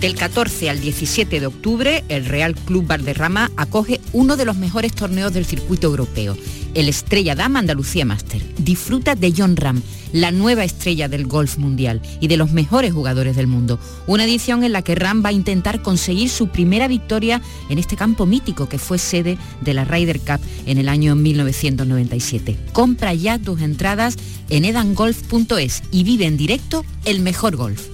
[0.00, 4.92] Del 14 al 17 de octubre, el Real Club Valderrama acoge uno de los mejores
[4.92, 6.36] torneos del circuito europeo,
[6.74, 8.42] el Estrella Dama Andalucía Master.
[8.58, 9.82] Disfruta de John Ram,
[10.14, 13.80] la nueva estrella del golf mundial y de los mejores jugadores del mundo.
[14.06, 17.96] Una edición en la que Ram va a intentar conseguir su primera victoria en este
[17.96, 22.56] campo mítico que fue sede de la Ryder Cup en el año 1997.
[22.72, 24.16] Compra ya tus entradas
[24.50, 27.88] en edangolf.es y vive en directo el mejor golf.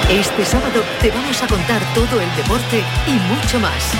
[0.10, 3.91] Este sábado te vamos a contar todo el deporte y mucho más.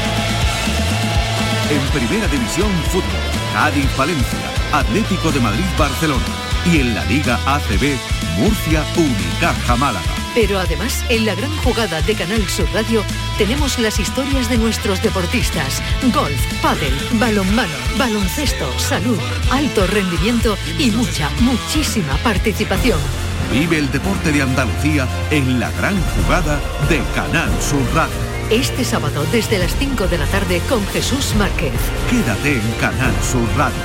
[1.70, 3.04] En Primera División Fútbol,
[3.52, 4.40] Cádiz Valencia,
[4.72, 6.24] Atlético de Madrid Barcelona
[6.66, 7.98] y en la Liga ACB,
[8.38, 10.06] Murcia Unicaja Málaga.
[10.34, 13.04] Pero además, en la gran jugada de Canal Sur Radio
[13.38, 15.84] tenemos las historias de nuestros deportistas.
[16.14, 19.20] Golf, pádel, balonmano, baloncesto, salud,
[19.52, 23.27] alto rendimiento y mucha, muchísima participación.
[23.52, 28.16] Vive el deporte de Andalucía en la gran jugada de Canal Sur Radio.
[28.50, 31.74] Este sábado desde las 5 de la tarde con Jesús Márquez.
[32.10, 33.76] Quédate en Canal Sur Radio,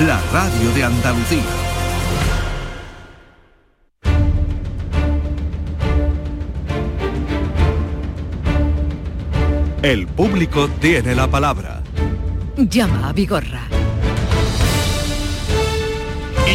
[0.00, 1.40] la radio de Andalucía.
[9.82, 11.82] El público tiene la palabra.
[12.56, 13.81] Llama a Vigorra.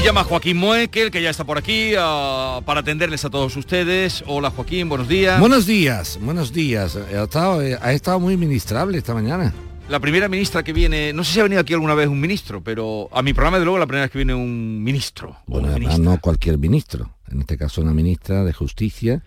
[0.08, 4.24] Llama Joaquín Muekel, que ya está por aquí, ah, para atenderles a todos ustedes.
[4.26, 5.38] Hola Joaquín, buenos días.
[5.38, 6.96] Buenos días, buenos días.
[6.96, 9.54] Ha estado, eh, ha estado muy ministrable esta mañana.
[9.90, 12.64] La primera ministra que viene, no sé si ha venido aquí alguna vez un ministro,
[12.64, 15.36] pero a mi programa de luego la primera vez que viene un ministro.
[15.46, 19.24] Bueno, además no cualquier ministro, en este caso una ministra de Justicia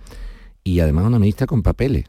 [0.64, 2.06] y además una ministra con papeles.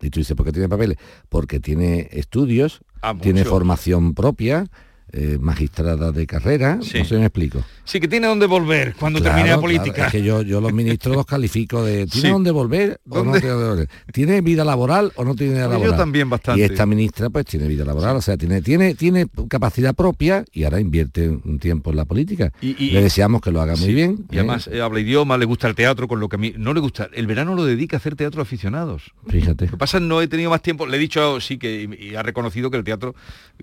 [0.00, 0.98] Y tú dices, ¿por qué tiene papeles?
[1.28, 4.68] Porque tiene estudios, Ah, tiene formación propia,
[5.12, 6.98] eh, magistrada de carrera, Sí.
[6.98, 7.62] no sé si me explico.
[7.84, 10.06] Sí, que tiene dónde volver cuando Claro, termine la claro, política.
[10.06, 12.32] es que yo, yo los ministros los califico de ¿tiene Sí.
[12.32, 13.88] dónde volver o no tiene dónde volver?
[14.12, 15.98] ¿Tiene vida laboral o no tiene vida Pues yo laboral?
[15.98, 16.60] también bastante.
[16.60, 20.64] Y esta ministra pues tiene vida laboral, o sea, tiene, tiene, tiene capacidad propia y
[20.64, 22.52] ahora invierte un tiempo en la política.
[22.60, 24.24] Y- y- Le deseamos que lo haga muy bien.
[24.30, 24.38] Y ¿eh?
[24.38, 26.80] además eh, habla idioma, le gusta el teatro, con lo que a mí no le
[26.80, 27.08] gusta.
[27.12, 29.12] El verano lo dedica a hacer teatro a aficionados.
[29.28, 29.66] Fíjate.
[29.66, 30.86] Lo que pasa no he tenido más tiempo.
[30.86, 33.14] Le he dicho, sí, que y, y ha reconocido que el teatro,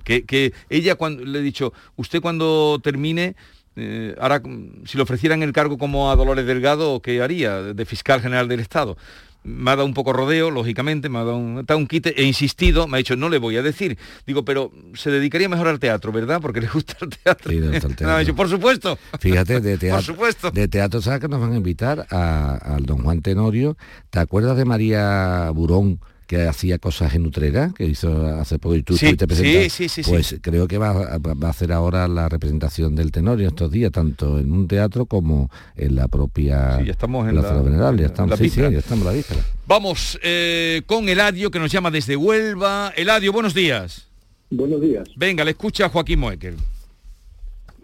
[0.03, 3.35] que, que ella cuando le he dicho, usted cuando termine,
[3.75, 4.41] eh, hará,
[4.85, 7.61] si le ofrecieran el cargo como a Dolores Delgado, ¿qué haría?
[7.61, 8.97] De fiscal general del Estado.
[9.41, 12.89] Me ha dado un poco rodeo, lógicamente, me ha dado un, un quite, he insistido,
[12.89, 13.97] me ha dicho, no le voy a decir.
[14.27, 16.41] Digo, pero se dedicaría mejor al teatro, ¿verdad?
[16.41, 17.49] Porque le gusta el teatro.
[17.49, 18.99] Sí, le gusta el Me ha dicho, por supuesto.
[19.17, 20.51] Fíjate, de teatro, supuesto.
[20.51, 23.77] de teatro, ¿sabes que nos van a invitar a- al don Juan Tenorio?
[24.09, 26.01] ¿Te acuerdas de María Burón?
[26.29, 29.61] Que hacía cosas en Utrera, que hizo hace poco y tú Sí, estuviste presentando?
[29.63, 30.09] sí, sí, sí, sí.
[30.11, 33.91] Pues creo que va, a- va a hacer ahora la representación del Tenorio estos días,
[33.91, 38.01] tanto en un teatro como en la propia Sí, ya estamos en Plaza la- Venerable,
[38.01, 39.41] ya en estamos, la sí, ya estamos a la víspera.
[39.65, 42.93] Vamos eh, con Eladio, que nos llama desde Huelva.
[42.95, 44.07] Eladio, buenos días.
[44.51, 45.09] Buenos días.
[45.15, 46.57] Venga, le escucha Joaquín Moekel.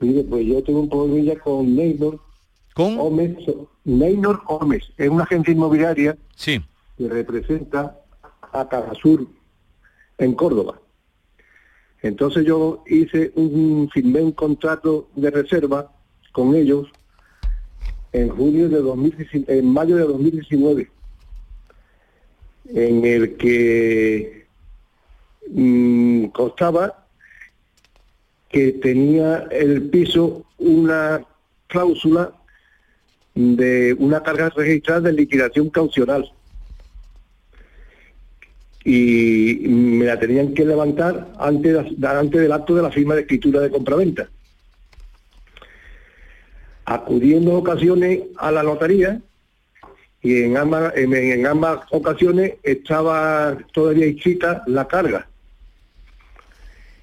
[0.01, 2.19] Mire, pues yo tengo un problemilla con Neynor.
[2.75, 2.95] ¿Con?
[2.97, 3.38] Gómez,
[3.86, 4.84] Neynor Gómez.
[4.97, 6.62] Es una agencia inmobiliaria Sí.
[6.95, 7.95] que representa
[8.55, 9.27] a Cajasur
[10.17, 10.79] en Córdoba.
[12.01, 15.91] Entonces yo hice un, firmé un contrato de reserva
[16.31, 16.87] con ellos
[18.13, 20.89] en junio de 2019, en mayo de 2019,
[22.69, 24.45] en el que
[25.49, 27.07] mm, constaba
[28.49, 31.25] que tenía el piso una
[31.67, 32.33] cláusula
[33.33, 36.31] de una carga registrada de liquidación caucional
[38.87, 43.21] y me la tenían que levantar antes, de- antes del acto de la firma de
[43.21, 44.29] escritura de compraventa.
[46.85, 49.19] Acudí en dos ocasiones a la notaría
[50.21, 55.27] y en ambas, en, en ambas ocasiones estaba todavía chica la carga.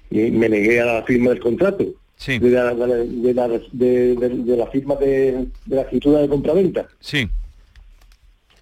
[0.09, 1.85] Y me negué a la firma del contrato.
[2.15, 2.39] Sí.
[2.39, 2.87] De, la, de,
[3.33, 6.87] la, de, de- firma de, de la escritura de compraventa.
[7.01, 7.27] Sí.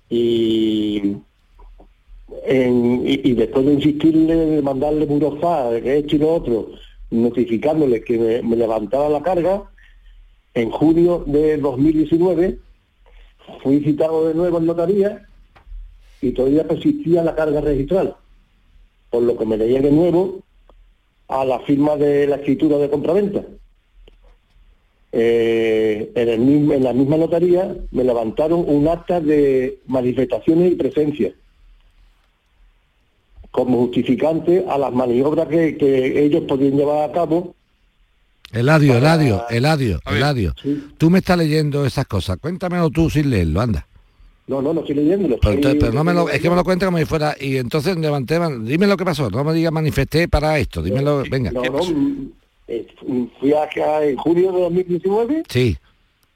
[0.09, 1.17] Y,
[2.47, 6.71] y, después de insistirle, de mandarle burofax, de que esto y lo otro,
[7.09, 9.63] notificándole que me, levantaba la carga,
[10.53, 12.57] en junio de 2019
[13.63, 15.25] fui citado de nuevo en notaría
[16.21, 18.15] y todavía persistía la carga registral,
[19.09, 20.41] por lo que me leía de nuevo
[21.27, 23.43] a la firma de la escritura de compraventa.
[25.13, 31.33] Eh, en, en la misma notaría me levantaron un acta de manifestaciones y presencia
[33.51, 37.53] como justificante a las maniobras que, que ellos podían llevar a cabo
[38.53, 40.53] Eladio, Eladio, Eladio, Eladio.
[40.97, 42.37] Tú me estás leyendo esas cosas.
[42.37, 43.87] Cuéntamelo tú sin leerlo, anda.
[44.47, 45.37] No, no, no estoy leyéndolo.
[45.41, 47.33] Pero, estoy- entonces- pero no me lo, es que me lo cuenta como si fuera.
[47.39, 49.29] Y entonces levanté, dime lo que pasó.
[49.29, 50.81] No me digas manifesté para esto.
[50.81, 51.51] Dímelo, venga.
[51.51, 52.31] No, no, mm,
[52.67, 52.87] eh,
[53.39, 55.77] fui acá en junio de 2019, Sí,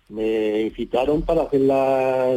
[0.08, 2.34] me incitaron para hacer la,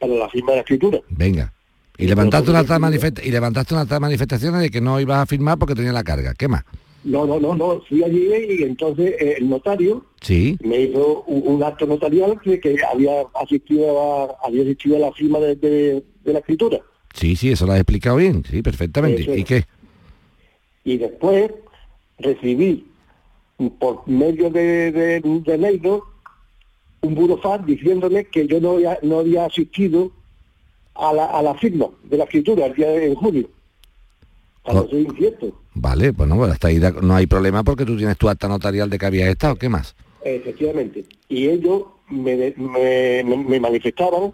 [0.00, 0.98] para la firma de la escritura.
[1.10, 1.52] venga.
[2.00, 5.58] Y levantaste una manifesta- y levantaste una tal manifestaciones de que no ibas a firmar
[5.58, 6.34] porque tenía la carga.
[6.34, 6.64] ¿Qué más?
[7.04, 10.58] No, no, no, no, fui allí y entonces eh, el notario Sí.
[10.62, 15.12] me hizo un, un acto notarial que, que había asistido a, había asistido a la
[15.12, 16.78] firma de, de- de la escritura.
[17.14, 18.44] Sí, sí, eso lo has explicado bien.
[18.48, 19.22] Sí, perfectamente.
[19.22, 19.38] Eso es.
[19.38, 19.64] ¿Y qué?
[20.84, 21.50] Y después
[22.18, 22.86] recibí
[23.78, 26.00] por medio de, de, de
[27.02, 30.12] un burofax diciéndome que yo no había, no había asistido
[30.94, 33.48] a la, a la firma de la escritura el día de en junio.
[34.62, 35.58] Cuando soy incierto.
[35.74, 38.98] Vale, bueno, pues hasta ahí no hay problema porque tú tienes tu acta notarial de
[38.98, 39.56] que habías estado.
[39.56, 39.94] ¿Qué más?
[40.22, 41.06] Efectivamente.
[41.28, 44.32] Y ellos me, me, me- me manifestaban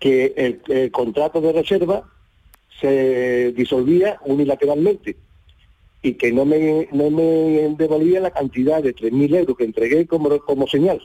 [0.00, 2.04] que el, el contrato de reserva
[2.80, 5.16] se disolvía unilateralmente
[6.02, 10.38] y que no me, no me devolvía la cantidad de 3.000 euros que entregué como,
[10.40, 11.00] como señal.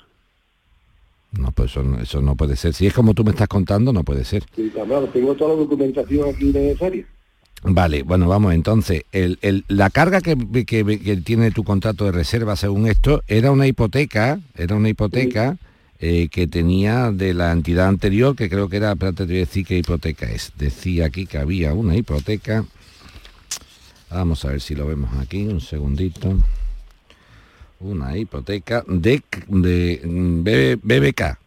[1.32, 2.74] No, pues eso no, eso no puede ser.
[2.74, 4.44] Si es como tú me estás contando, no puede ser.
[4.58, 7.06] Y claro, tengo toda la documentación aquí necesaria.
[7.62, 12.12] Vale, bueno, vamos, entonces, el, el- la carga que, que- que tiene tu contrato de
[12.14, 15.58] reserva, según esto, era una hipoteca, era una hipoteca
[16.00, 19.40] eh, que tenía de la entidad anterior, que creo que era, espérate, te voy a
[19.40, 20.54] decir qué hipoteca es.
[20.58, 22.64] Decía aquí que había una hipoteca.
[24.10, 26.38] Vamos a ver si lo vemos aquí, un segundito.
[27.82, 31.38] Una hipoteca de, de mm, BB BBK,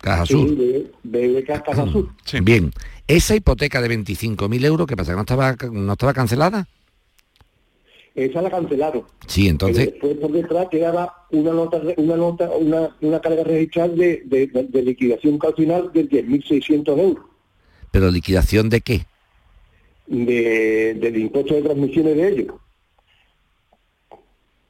[0.00, 0.48] Caja Sur.
[0.48, 2.08] Sí, de Caja Sur.
[2.42, 2.70] Bien,
[3.08, 5.12] esa hipoteca de 25.000 euros, ¿qué pasa?
[5.12, 6.68] ¿Que no estaba, no estaba cancelada?
[8.14, 9.02] Esa la cancelaron.
[9.26, 13.96] Sí, entonces, Pero después por detrás quedaba una nota, una nota, una, una carga registral
[13.96, 17.24] de, de, de- de liquidación caucional de 10.600 euros
[17.90, 19.06] ¿pero liquidación de qué?
[20.06, 22.54] de, del impuesto de transmisiones de ellos.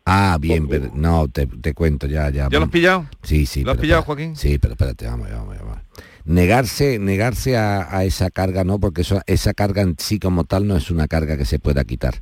[0.07, 2.49] Ah, bien, pero no, te, te cuento, ya, ya.
[2.51, 3.07] ¿Ya lo has pillado?
[3.23, 3.64] Sí, sí.
[3.64, 4.37] ¿Lo has pillado, Joaquín?
[4.37, 5.79] Sí, pero espérate, vamos, vamos, vamos.
[6.27, 10.67] Negarse, negarse a, a esa carga no, porque eso- esa carga en sí como tal
[10.67, 12.21] no es una carga que se pueda quitar.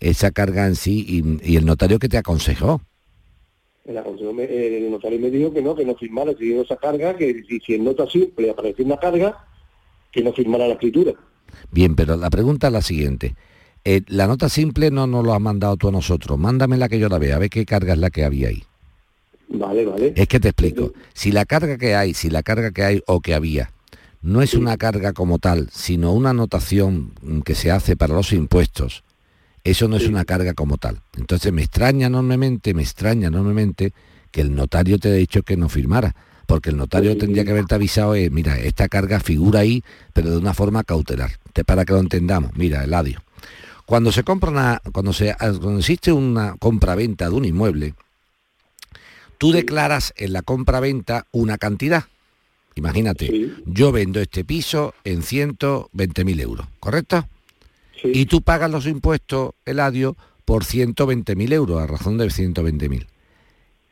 [0.00, 2.82] Esa carga en sí y, y el notario que te aconsejó.
[3.86, 6.76] El, aconsejó me- el notario me dijo que no, que no firmara, si dio esa
[6.76, 9.46] carga, que si, si en nota simple aparecía una carga,
[10.12, 11.12] que no firmara la escritura.
[11.70, 13.34] Bien, pero la pregunta es la siguiente.
[13.84, 16.38] Eh, la nota simple no nos lo has mandado tú a nosotros.
[16.38, 18.62] Mándamela que yo la vea, a ver qué carga es la que había ahí.
[19.48, 20.12] Vale, vale.
[20.14, 20.92] Es que te explico.
[21.14, 23.70] Si la carga que hay, si la carga que hay o que había,
[24.20, 28.32] no es una carga como tal, sino una anotación mm, que se hace para los
[28.32, 29.04] impuestos,
[29.64, 31.00] eso no es una carga como tal.
[31.16, 33.92] Entonces me extraña enormemente, me extraña enormemente
[34.30, 36.14] que el notario te haya dicho que no firmara.
[36.46, 40.38] Porque el notario tendría que haberte avisado, eh, mira, esta carga figura ahí, pero de
[40.38, 41.32] una forma cautelar.
[41.52, 42.52] Te- para que lo entendamos.
[42.56, 43.20] Mira, Eladio.
[43.88, 47.94] Cuando se compra una, cuando se cuando existe una compra-venta de un inmueble,
[49.38, 52.04] tú declaras en la compra-venta una cantidad.
[52.74, 57.26] Imagínate, yo vendo este piso en 120.000 euros, ¿correcto?
[58.04, 63.06] Y tú pagas los impuestos, Eladio, por 120.000 euros, a razón de 120.000.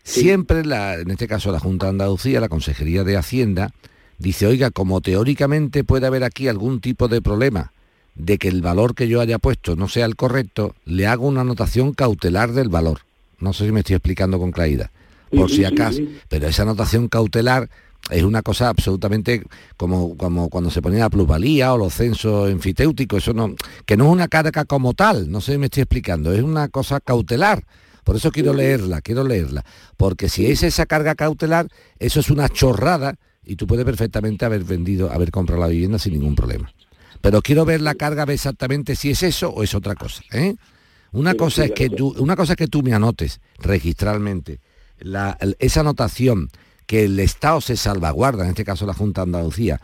[0.03, 3.73] Siempre, la, en este caso la Junta de Andalucía, la Consejería de Hacienda,
[4.19, 7.73] dice, oiga, como teóricamente puede haber aquí algún tipo de problema
[8.17, 11.43] de que el valor que yo haya puesto no sea el correcto, le hago una
[11.43, 13.01] anotación cautelar del valor.
[13.39, 14.91] No sé si me estoy explicando con claridad.
[15.31, 15.99] Por Sí, si acaso.
[15.99, 16.19] sí.
[16.29, 17.69] Pero esa anotación cautelar
[18.11, 19.43] es una cosa absolutamente
[19.77, 23.55] como, como cuando se ponía la plusvalía o los censos enfiteuticos, eso no,
[23.85, 26.69] que no es una carga como tal, no sé si me estoy explicando, es una
[26.69, 27.65] cosa cautelar.
[28.05, 29.65] Por eso quiero leerla, quiero leerla.
[29.97, 31.67] Porque si es esa carga cautelar,
[31.99, 36.13] eso es una chorrada y tú puedes perfectamente haber vendido, haber comprado la vivienda sin
[36.13, 36.73] ningún problema.
[37.21, 40.23] Pero quiero ver la carga ver exactamente si es eso o es otra cosa.
[40.33, 40.55] ¿eh?
[41.13, 44.61] Una, cosa es que tú, una cosa es que tú me anotes registralmente
[44.99, 46.49] la- esa anotación
[46.87, 49.81] que el Estado se salvaguarda, en este caso la Junta de Andalucía,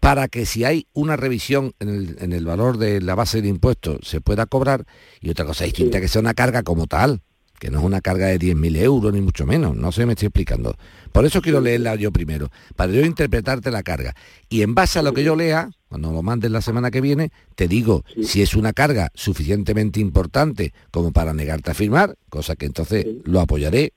[0.00, 3.50] para que si hay una revisión en el, en el valor de la base del
[3.50, 4.86] impuesto se pueda cobrar
[5.20, 7.22] y otra cosa distinta que sea una carga como tal,
[7.58, 10.26] que no es una carga de 10.000 euros ni mucho menos, no sé, me estoy
[10.26, 10.76] explicando.
[11.16, 14.14] Por eso quiero leerla yo primero, para yo interpretarte la carga.
[14.50, 17.32] Y en base a lo que yo lea, cuando lo mandes la semana que viene,
[17.54, 22.66] te digo si es una carga suficientemente importante como para negarte a firmar, cosa que
[22.66, 23.94] entonces lo apoyaré,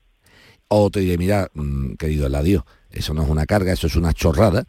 [0.69, 4.13] o te diré, mira, mm, querido Eladio, eso no es una carga, eso es una
[4.13, 4.63] chorrada,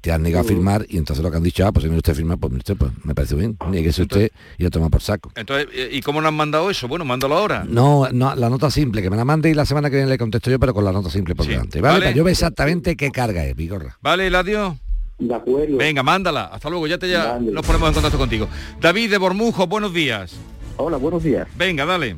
[0.00, 1.96] te han negado a firmar y entonces lo que han dicho, ah, pues si no
[1.96, 5.32] usted firma, pues, usted, pues me parece bien, nieguese usted y lo toma por saco.
[5.34, 6.88] Entonces, eh, ¿y cómo nos han mandado eso?
[6.88, 7.64] Bueno, mándalo ahora.
[7.68, 10.18] No, no, la nota simple, que me la mande y la semana que viene le
[10.18, 11.80] contesto yo, pero con la nota simple por delante.
[11.80, 11.94] ¿vale?
[11.94, 12.04] Vale.
[12.06, 13.98] Para yo ver exactamente qué carga es, Vigorra.
[14.00, 14.78] ¿Vale, Eladio?
[15.18, 15.78] De acuerdo.
[15.78, 16.44] Venga, mándala.
[16.46, 18.48] Hasta luego, ya te ya nos ponemos en contacto contigo.
[18.80, 20.36] David de Bormujo, buenos días.
[20.76, 21.48] Hola, buenos días.
[21.56, 22.16] Venga, dale.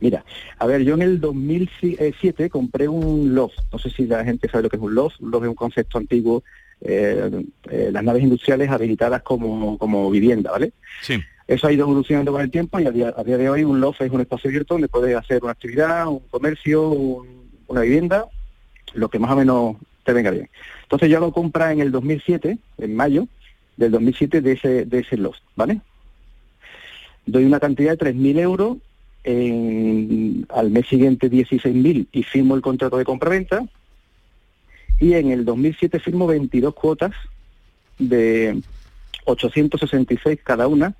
[0.00, 0.24] Mira,
[0.58, 3.58] a ver, yo en el 2007 compré un loft.
[3.72, 5.20] No sé si la gente sabe lo que es un loft.
[5.20, 6.44] Un loft es un concepto antiguo.
[6.80, 10.72] Eh, eh, las naves industriales habilitadas como, como vivienda, ¿vale?
[11.02, 11.14] Sí.
[11.48, 13.80] Eso ha ido evolucionando con el tiempo y a día, a día de hoy un
[13.80, 18.26] loft es un espacio abierto donde puedes hacer una actividad, un comercio, un- una vivienda,
[18.94, 20.48] lo que más o menos te venga bien.
[20.82, 23.26] Entonces yo hago compra en el 2007, en mayo
[23.76, 25.80] del 2007 de ese, de ese loft, ¿vale?
[27.26, 28.78] Doy una cantidad de 3.000 euros,
[29.24, 33.64] en- al mes siguiente 16.000 y firmo el contrato de compraventa
[34.98, 37.12] y en el 2007 firmo 22 cuotas
[37.98, 38.60] de
[39.24, 40.94] 866 cada una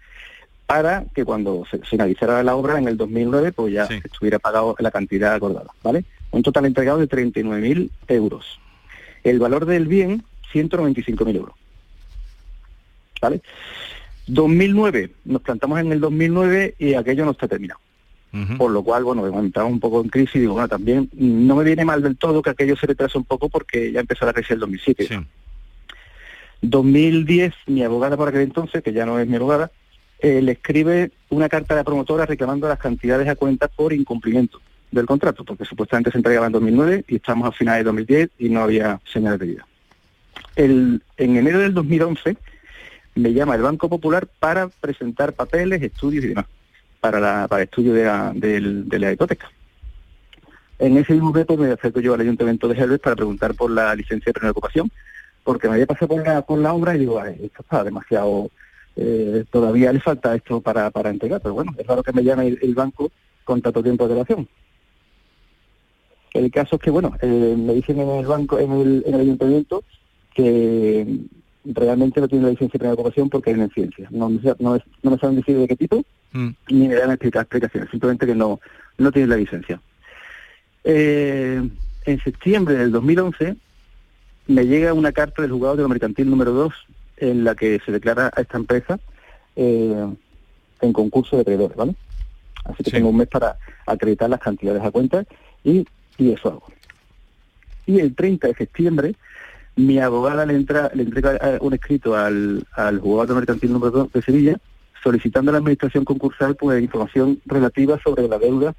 [0.66, 4.90] para que cuando se finalizara la obra en el 2009 pues ya estuviera pagado la
[4.90, 6.04] cantidad acordada, ¿vale?
[6.32, 8.58] Un total entregado de 39.000 euros.
[9.22, 11.54] El valor del bien, 195.000 euros.
[13.20, 13.40] ¿Vale?
[14.26, 17.80] 2009, nos plantamos en el 2009 y aquello no está terminado.
[18.58, 21.64] Por lo cual, bueno, entrado un poco en crisis y digo, bueno, también no me
[21.64, 24.52] viene mal del todo que aquello se retrase un poco porque ya empezó la crisis
[24.52, 25.26] el 2007.
[26.62, 29.70] 2010, mi abogada por aquel entonces, que ya no es mi abogada,
[30.18, 34.60] eh, le escribe una carta a la promotora reclamando las cantidades a cuenta por incumplimiento
[34.90, 38.48] del contrato, porque supuestamente se entregaba en 2009 y estamos a finales de 2010 y
[38.48, 39.66] no había señales de vida.
[40.54, 42.36] El, en enero del 2011
[43.14, 46.46] me llama el Banco Popular para presentar papeles, estudios y demás
[47.10, 49.50] para, la, para el estudio de la, del- de la hipoteca.
[50.78, 53.94] En ese mismo momento me acerco yo al Ayuntamiento de Gelbes para preguntar por la
[53.94, 54.90] licencia de primera ocupación,
[55.44, 58.50] porque me había pasado por la, por la obra y digo, "Ay, esto está demasiado,
[58.96, 62.58] eh, todavía le falta esto para, entregar, pero bueno, es raro que me llame el,
[62.60, 63.10] el banco
[63.44, 64.48] con tanto tiempo de relación.
[66.34, 69.20] El caso es que, bueno, eh, me dicen en el banco, en el, en el
[69.22, 69.84] ayuntamiento,
[70.34, 71.06] que
[71.74, 74.08] realmente no tiene la licencia de primera ocupación porque hay una ciencia.
[74.10, 76.04] No, no, es- no me saben decir de qué tipo,
[76.70, 78.60] ni me dan explica- explicaciones, simplemente que no,
[78.98, 79.80] no tiene la licencia.
[80.84, 81.68] Eh,
[82.04, 83.56] en septiembre del 2011
[84.48, 86.72] me llega una carta del juzgado de lo mercantil número 2
[87.16, 89.00] en la que se declara a esta empresa
[89.56, 90.06] eh,
[90.82, 91.94] en concurso de acreedores, ¿vale?
[92.64, 93.56] Así que tengo un mes para
[93.86, 95.24] acreditar las cantidades a cuenta
[95.64, 95.86] y,
[96.18, 96.66] y eso hago.
[97.86, 99.14] Y el 30 de septiembre
[99.76, 104.60] mi abogada le, entrega eh, un escrito al, al juzgado mercantil número 2 de Sevilla
[105.02, 108.74] solicitando a la administración concursal pues información relativa sobre la deuda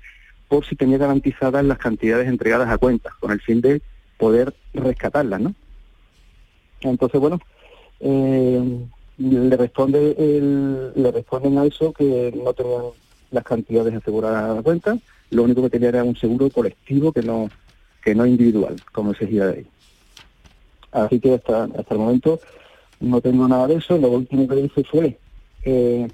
[0.47, 3.81] por si tenía garantizadas las cantidades entregadas a cuenta, con el fin de
[4.17, 5.53] poder rescatarlas, ¿no?
[6.81, 7.39] Entonces, bueno,
[7.99, 8.85] eh,
[9.17, 10.15] le responde
[10.95, 12.83] le responden a eso que no tenían
[13.31, 14.97] las cantidades aseguradas a cuenta,
[15.31, 17.49] lo único que tenía era un seguro colectivo que no
[18.03, 19.67] que no individual, como exigía de ahí.
[21.05, 22.39] Así que hasta, hasta el momento
[22.99, 23.97] no tengo nada de eso.
[23.97, 25.17] Lo último que hice fue,
[25.63, 26.07] eh,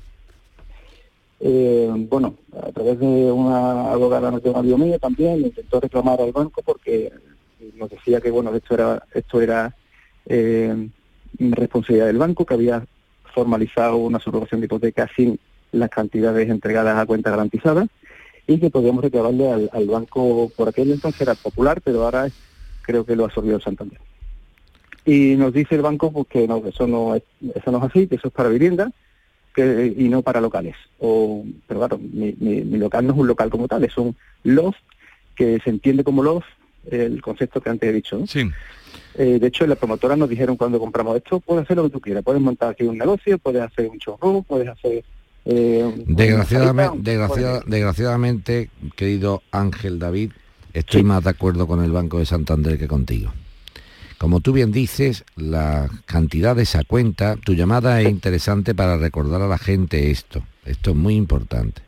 [1.40, 6.62] eh, bueno, a través de una abogada de un mío también, intentó reclamar al banco
[6.64, 7.12] porque
[7.76, 9.76] nos decía que, bueno, esto era, esto era
[10.26, 10.90] eh,
[11.40, 12.86] responsabilidad del banco, que había
[13.34, 15.40] formalizado una subrogación de hipoteca sin
[15.72, 17.88] las cantidades entregadas a cuenta garantizadas
[18.46, 22.28] y que podíamos reclamarle al, banco por aquel entonces era popular, pero ahora
[22.84, 24.00] creo que lo absorbió el Santander.
[25.06, 27.24] Y nos dice el banco pues, que no, que eso no es,
[27.56, 28.92] eso no es así, que eso es para vivienda
[29.54, 30.76] que, y no para locales.
[31.00, 34.16] O, pero claro, mi, mi- mi local no es un local como tal, es un
[34.44, 34.78] loft
[35.36, 36.46] que se entiende como loft,
[36.90, 38.18] el concepto que antes he dicho.
[38.20, 38.28] ¿no?
[38.28, 38.50] Sí.
[39.16, 42.00] Eh, de hecho, las promotoras nos dijeron cuando compramos esto, puedes hacer lo que tú
[42.02, 45.04] quieras, puedes montar aquí un negocio, puedes hacer un showroom, puedes hacer...
[45.46, 50.32] eh, Desgraciadamente, un- desgraciada- desgraciadamente, querido Ángel David,
[50.74, 53.32] estoy más de acuerdo con el Banco de Santander que contigo.
[54.24, 59.42] Como tú bien dices, la cantidad de esa cuenta, tu llamada es interesante para recordar
[59.42, 60.42] a la gente esto.
[60.64, 61.82] Esto es muy importante.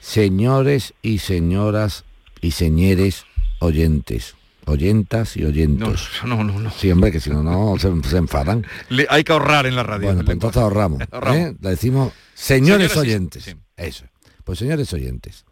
[0.00, 2.04] Señores y señoras
[2.40, 3.26] y señores
[3.60, 4.34] oyentes,
[4.64, 6.10] oyentas y oyentos.
[6.24, 6.68] No, no, no.
[6.72, 8.66] Sí, hombre, que si no, no se, se enfadan.
[8.88, 10.06] Le- hay que ahorrar en la radio.
[10.08, 11.00] Bueno, pues entonces ahorramos.
[11.12, 11.38] Ahorramos.
[11.38, 11.56] ¿eh?
[11.60, 13.44] Le decimos, señores, oyentes.
[13.44, 13.52] sí.
[13.76, 14.04] Eso.
[14.42, 15.44] Pues señores oyentes,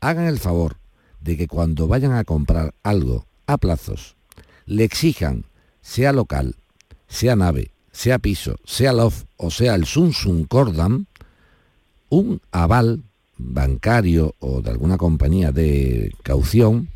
[0.00, 0.78] hagan el favor
[1.20, 4.16] de que cuando vayan a comprar algo a plazos,
[4.68, 5.46] le exijan,
[5.80, 6.54] sea local,
[7.08, 11.06] sea nave, sea piso, sea loft o sea el Samsung Cordam,
[12.10, 13.02] un aval
[13.38, 16.88] bancario o de alguna compañía de caución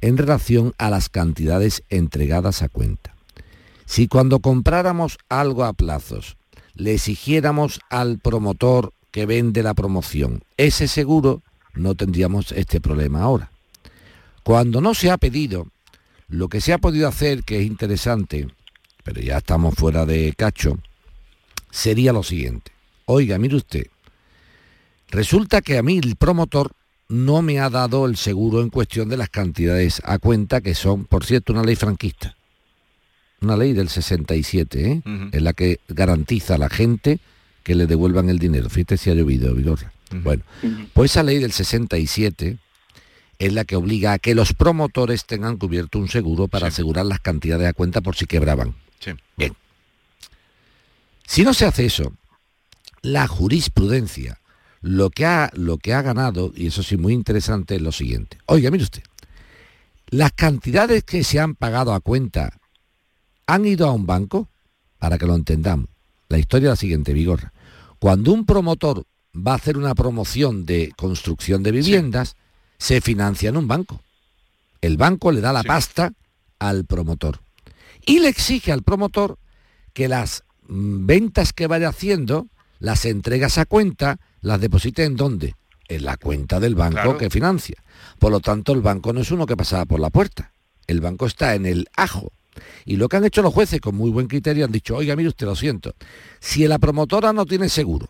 [0.00, 3.14] en relación a las cantidades entregadas a cuenta.
[3.84, 6.36] Si cuando compráramos algo a plazos
[6.74, 11.42] le exigiéramos al promotor que vende la promoción ese seguro,
[11.74, 13.50] no tendríamos este problema ahora.
[14.42, 15.68] Cuando no se ha pedido,
[16.28, 18.48] lo que se ha podido hacer, que es interesante,
[19.02, 20.78] pero ya estamos fuera de cacho,
[21.70, 22.72] sería lo siguiente.
[23.06, 23.86] Oiga, mire usted,
[25.10, 26.72] resulta que a mí el promotor
[27.08, 31.04] no me ha dado el seguro en cuestión de las cantidades a cuenta, que son,
[31.04, 32.36] por cierto, una ley franquista.
[33.40, 35.02] Una ley del 67, ¿eh?
[35.04, 35.28] Ujú.
[35.32, 37.20] es la que garantiza a la gente
[37.62, 38.70] que le devuelvan el dinero.
[38.70, 39.92] Fíjate si ha llovido, Vigorra.
[40.22, 40.44] Bueno,
[40.92, 42.58] pues esa ley del 67
[43.38, 47.20] es la que obliga a que los promotores tengan cubierto un seguro para asegurar las
[47.20, 48.74] cantidades a cuenta por si quebraban.
[49.00, 49.12] Sí.
[49.36, 49.54] Bien.
[51.26, 52.12] Si no se hace eso,
[53.02, 54.38] la jurisprudencia
[54.84, 58.36] lo que ha, lo que ha ganado, y eso sí muy interesante, es lo siguiente.
[58.44, 59.02] Oiga, mire usted,
[60.08, 62.60] las cantidades que se han pagado a cuenta
[63.46, 64.48] han ido a un banco,
[64.98, 65.88] para que lo entendamos.
[66.28, 67.52] La historia es la siguiente, Vigorra.
[67.98, 72.36] Cuando un promotor va a hacer una promoción de construcción de viviendas,
[72.78, 74.00] se financia en un banco.
[74.80, 76.12] El banco le da la pasta
[76.58, 77.40] al promotor
[78.06, 79.38] y le exige al promotor
[79.92, 82.48] que las mm, ventas que vaya haciendo,
[82.80, 85.54] las entregas a cuenta, las deposite en dónde?
[85.88, 87.18] En la cuenta del banco Claro.
[87.18, 87.76] que financia.
[88.18, 90.52] Por lo tanto, el banco no es uno que pasaba por la puerta.
[90.86, 92.32] El banco está en el ajo.
[92.84, 95.28] Y lo que han hecho los jueces con muy buen criterio han dicho, oiga, mire
[95.30, 95.94] usted, lo siento,
[96.40, 98.08] si la promotora no tiene seguro,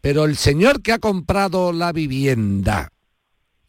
[0.00, 2.90] pero el señor que ha comprado la vivienda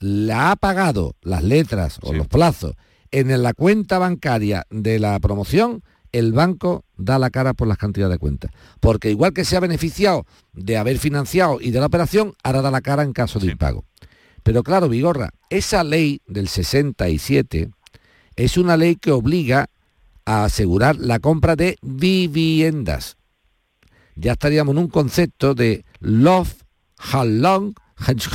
[0.02, 2.76] la ha pagado las letras o los plazos
[3.12, 8.16] en la cuenta bancaria de la promoción, el banco da la cara por las cantidades
[8.16, 8.52] de cuentas.
[8.80, 12.72] Porque igual que se ha beneficiado de haber financiado y de la operación, ahora da
[12.72, 13.86] la cara en caso de impago.
[14.43, 17.70] Pero claro, Vigorra, esa ley del 67
[18.36, 19.70] es una ley que obliga
[20.26, 23.18] a asegurar la compra de viviendas.
[24.16, 26.62] Ya estaríamos en un concepto de loft,
[27.14, 27.74] how long,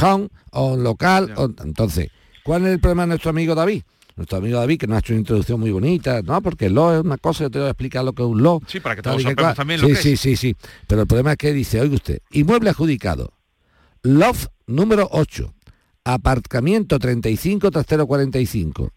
[0.01, 1.33] home o local.
[1.37, 2.09] o- entonces,
[2.45, 3.83] ¿cuál es el problema de nuestro amigo David?
[4.17, 6.95] Nuestro amigo David, que nos ha hecho una introducción muy bonita, no, porque el law
[6.95, 8.61] es una cosa, yo te voy a explicar lo que es un law.
[8.67, 10.21] Sí, para que todos sepamos también lo sí, que sí, es.
[10.21, 10.57] sí, sí.
[10.87, 13.35] Pero el problema es que dice, oiga usted, inmueble adjudicado,
[14.03, 15.53] loft número 8,
[16.05, 18.91] aparcamiento 35 trastero 45.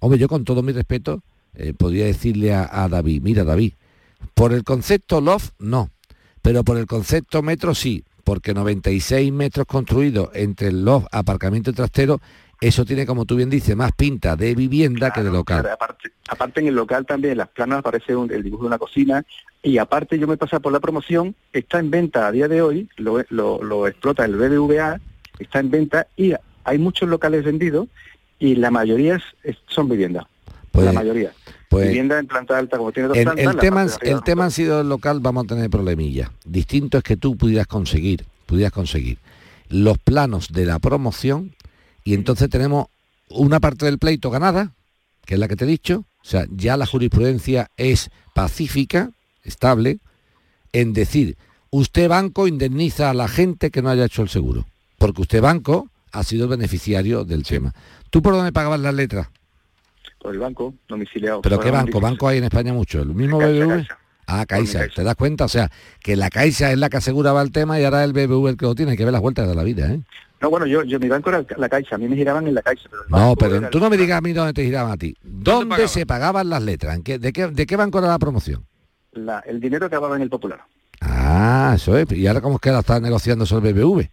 [0.00, 1.22] Hombre, yo con todo mi respeto
[1.54, 3.72] eh, podría decirle a, a David, mira David,
[4.34, 5.90] por el concepto loft no,
[6.42, 11.74] pero por el concepto metro sí, porque 96 metros construidos entre el loft, aparcamiento y
[11.74, 12.20] trastero,
[12.60, 15.60] eso tiene, como tú bien dices, más pinta de vivienda que de local.
[15.60, 18.66] Claro, aparte, aparte en el local también, en las planas aparece un- el dibujo de
[18.66, 19.24] una cocina
[19.62, 22.88] y aparte yo me pasé por la promoción, está en venta a día de hoy,
[22.96, 25.00] lo, lo- lo explota el BBVA,
[25.38, 26.32] está en venta y
[26.64, 27.86] hay muchos locales vendidos
[28.40, 30.24] y la mayoría es- son viviendas.
[30.72, 31.30] Pues- la mayoría.
[31.68, 33.54] Pues- Vivienda en planta alta, como tiene dos El, plantas.
[33.54, 36.30] el tema, el tema han sido el local, vamos a tener problemillas.
[36.44, 39.18] Distinto es que tú pudieras conseguir, pudieras conseguir
[39.68, 41.54] los planos de la promoción
[42.04, 42.86] y entonces tenemos
[43.28, 44.72] una parte del pleito ganada,
[45.24, 49.10] que es la que te he dicho, o sea, ya la jurisprudencia es pacífica,
[49.42, 49.98] estable,
[50.72, 51.36] en decir,
[51.70, 54.66] usted banco indemniza a la gente que no haya hecho el seguro,
[54.98, 57.74] porque usted banco ha sido el beneficiario del tema.
[58.10, 59.28] ¿Tú por dónde pagabas las letras?
[60.26, 61.40] Por el banco, domiciliado.
[61.40, 62.00] ¿Pero qué banco?
[62.00, 63.00] ¿Banco hay en España mucho?
[63.00, 63.68] ¿El mismo Caixa, BBV?
[63.68, 63.98] Caixa.
[64.26, 64.88] Ah, Caixa.
[64.92, 65.44] ¿Te das cuenta?
[65.44, 65.70] O sea,
[66.02, 68.66] que la Caixa es la que aseguraba el tema y ahora el BBV el que
[68.66, 68.90] lo tiene.
[68.90, 70.00] Hay que ver las vueltas de la vida, ¿eh?
[70.40, 72.62] No, bueno, yo, yo mi banco era la Caixa, a mí me giraban en la
[72.62, 72.88] Caixa.
[72.90, 75.16] Pero No, pero tú no me digas a mí dónde te giraban a ti.
[75.22, 76.96] ¿Dónde, se pagaban las letras?
[76.96, 78.64] ¿En qué- de, qué, ¿De qué banco era la promoción?
[79.12, 80.60] la- el dinero acababa en el Popular.
[81.00, 82.10] Ah, eso es.
[82.10, 84.10] ¿Y ahora cómo es que la estás negociando sobre el BBV?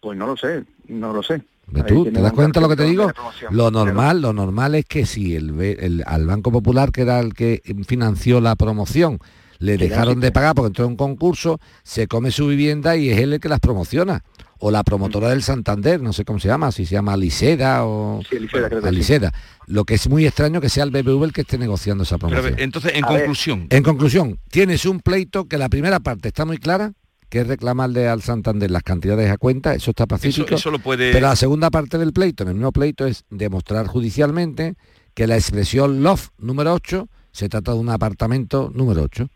[0.00, 1.40] Pues no lo sé, no lo sé.
[1.72, 3.10] ¿Te das cuenta lo que te digo?
[3.50, 7.62] Lo normal, lo normal es que si el, al Banco Popular, que era el que
[7.86, 9.18] financió la promoción,
[9.60, 13.18] Le dejaron de pagar porque entró en un concurso, se come su vivienda y es
[13.18, 14.22] él el que las promociona.
[14.60, 18.20] O la promotora del Santander, no sé cómo se llama, si se llama Liseda o...
[18.28, 18.88] Sí, Aliseda, creo que sí.
[18.88, 19.32] Aliseda.
[19.66, 22.54] Lo que es muy extraño que sea el BBV el que esté negociando esa promoción.
[22.58, 23.18] entonces, en A ver.
[23.20, 26.92] conclusión, En conclusión, tienes un pleito que la primera parte está muy clara,
[27.28, 30.54] que es reclamarle al Santander las cantidades a cuenta, eso está pacífico.
[30.54, 31.12] eso lo puede...
[31.12, 34.74] Pero la segunda parte del pleito, en el mismo pleito, es demostrar judicialmente
[35.14, 39.28] que la expresión love número 8 se trata de un apartamento número 8.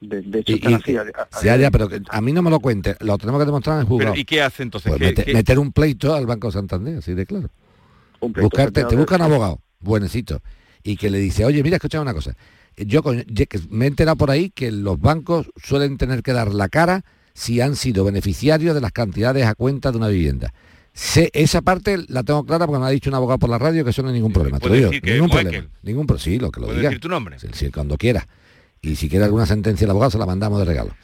[0.00, 0.96] De, de hecho, Y, están y- así.
[0.96, 3.46] a- a- ya, ya, pero que a mí no me lo cuente, lo tenemos que
[3.46, 4.12] demostrar en el juzgado.
[4.12, 4.90] Pero, ¿Y qué hace entonces?
[4.90, 7.48] Pues ¿Qué- mete- qué- meter un pleito al Banco Santander, así de claro.
[8.20, 8.96] un pleito Buscarte, te cerrado.
[8.98, 10.42] busca un abogado, buenecito,
[10.82, 12.34] y que le dice, oye, mira, escucha una cosa.
[12.76, 13.02] Yo
[13.70, 17.04] me he enterado por ahí que los bancos suelen tener que dar la cara
[17.34, 20.52] si han sido beneficiarios de las cantidades a cuenta de una vivienda.
[21.32, 23.90] Esa parte la tengo clara porque me ha dicho un abogado por la radio que
[23.90, 24.60] eso no hay ningún problema.
[24.60, 25.66] Te lo digo, ningún problema.
[25.82, 26.90] Ningún pro- sí, lo que lo ¿Puedes diga.
[26.90, 27.38] decir tu nombre?
[27.40, 28.28] Sí, sí, cuando quiera.
[28.80, 30.94] Y si quiere alguna sentencia el abogado se la mandamos de regalo.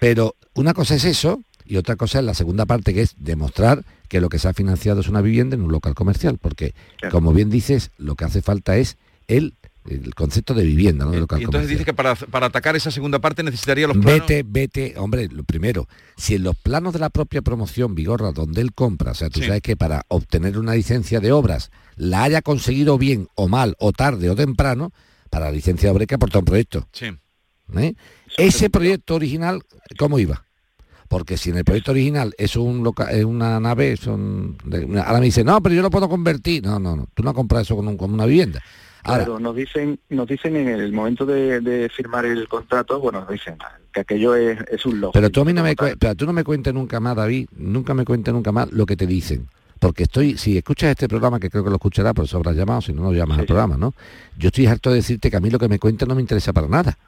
[0.00, 3.84] Pero una cosa es eso y otra cosa es la segunda parte que es demostrar
[4.08, 6.36] que lo que se ha financiado es una vivienda en un local comercial.
[6.38, 6.74] Porque,
[7.10, 8.98] como bien dices, lo que hace falta es
[9.28, 9.54] el,
[9.90, 12.90] el concepto de vivienda, no de local y entonces dice que para, para atacar esa
[12.90, 14.26] segunda parte necesitaría los planos.
[14.28, 18.60] Vete, vete, hombre, lo primero, si en los planos de la propia promoción Vigorra, donde
[18.60, 19.46] él compra, o sea, tú Sí.
[19.46, 23.92] sabes que para obtener una licencia de obras la haya conseguido bien o mal, o
[23.92, 24.92] tarde o temprano,
[25.30, 26.88] para la licencia de obra hay que aportar un proyecto.
[26.92, 27.06] Sí.
[27.76, 27.94] ¿eh?
[28.36, 29.62] Ese proyecto original,
[29.98, 30.44] ¿cómo iba?
[31.08, 34.58] Porque si en el proyecto original es, un loca- es una nave, son
[35.04, 36.62] ahora me dice, no, pero yo lo puedo convertir.
[36.62, 38.62] No, no, no, tú no compras eso con, un- con una vivienda.
[39.08, 43.20] Ahora, Claro, nos dicen, nos dicen en el momento de, de firmar el contrato, bueno,
[43.20, 43.56] nos dicen
[43.90, 45.12] que aquello es, es un logo.
[45.12, 47.94] Pero tú a mí no me pero tú no me cuentes nunca más, David, nunca
[47.94, 49.48] me cuentes nunca más lo que te dicen.
[49.78, 52.82] Porque estoy, si escuchas este programa, que creo que lo escucharás, por eso habrás llamado,
[52.82, 53.94] si no, no llamas al programa, ¿no?
[54.36, 56.52] Yo estoy harto de decirte que a mí lo que me cuentas no me interesa
[56.52, 56.98] para nada.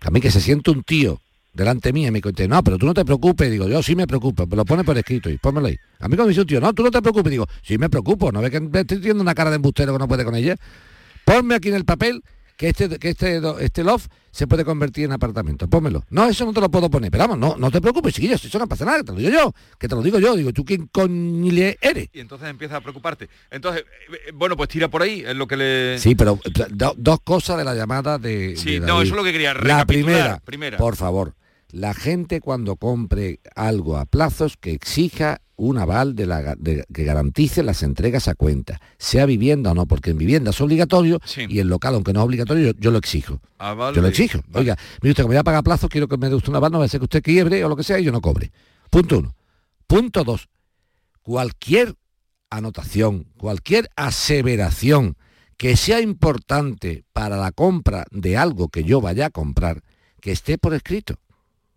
[0.00, 1.20] A mí que se siente un tío
[1.52, 4.06] delante mía y me cuente, no, pero tú no te preocupes, digo, yo sí me
[4.06, 5.76] preocupo, pero lo pone por escrito y pónmelo ahí.
[6.00, 7.90] A mí cuando me dice un tío, no, tú no te preocupes, digo, sí me
[7.90, 10.34] preocupo, no ves que me estoy teniendo una cara de embustero que no puede con
[10.34, 10.56] ella.
[11.24, 12.22] Ponme aquí en el papel
[12.56, 15.68] que este, que este, este loft se puede convertir en apartamento.
[15.68, 16.04] Pónmelo.
[16.10, 17.10] No, eso no te lo puedo poner.
[17.10, 19.30] Pero vamos, no, no te preocupes, chiquillos, eso no pasa nada, que te lo digo
[19.30, 20.34] yo, que te lo digo yo.
[20.36, 22.08] Digo, ¿tú quién coño eres?
[22.12, 23.28] Y entonces empieza a preocuparte.
[23.50, 25.98] Entonces, eh, eh, bueno, pues tira por ahí, es lo que le...
[25.98, 26.38] Sí, pero
[26.70, 28.56] do- dos cosas de la llamada de...
[28.56, 30.78] Sí, de no, eso es lo que quería, La primera, primera.
[30.78, 31.34] por favor,
[31.72, 36.84] la gente cuando compre algo a plazos que exija un aval de la, ga- de-
[36.92, 41.18] que garantice las entregas a cuenta, sea vivienda o no, porque en vivienda es obligatorio
[41.24, 41.46] Sí.
[41.48, 43.40] y en local, aunque no es obligatorio, yo, yo lo exijo.
[43.58, 43.96] Ah, vale.
[43.96, 44.40] Yo lo exijo.
[44.52, 46.72] Oiga, mire usted, como voy a pagar plazos, quiero que me dé usted una aval,
[46.72, 48.52] no va a ser que usted quiebre o lo que sea y yo no cobre.
[48.90, 49.34] Punto uno.
[49.86, 50.48] Punto dos.
[51.22, 51.94] Cualquier
[52.50, 55.16] anotación, cualquier aseveración
[55.56, 59.82] que sea importante para la compra de algo que yo vaya a comprar,
[60.20, 61.14] que esté por escrito.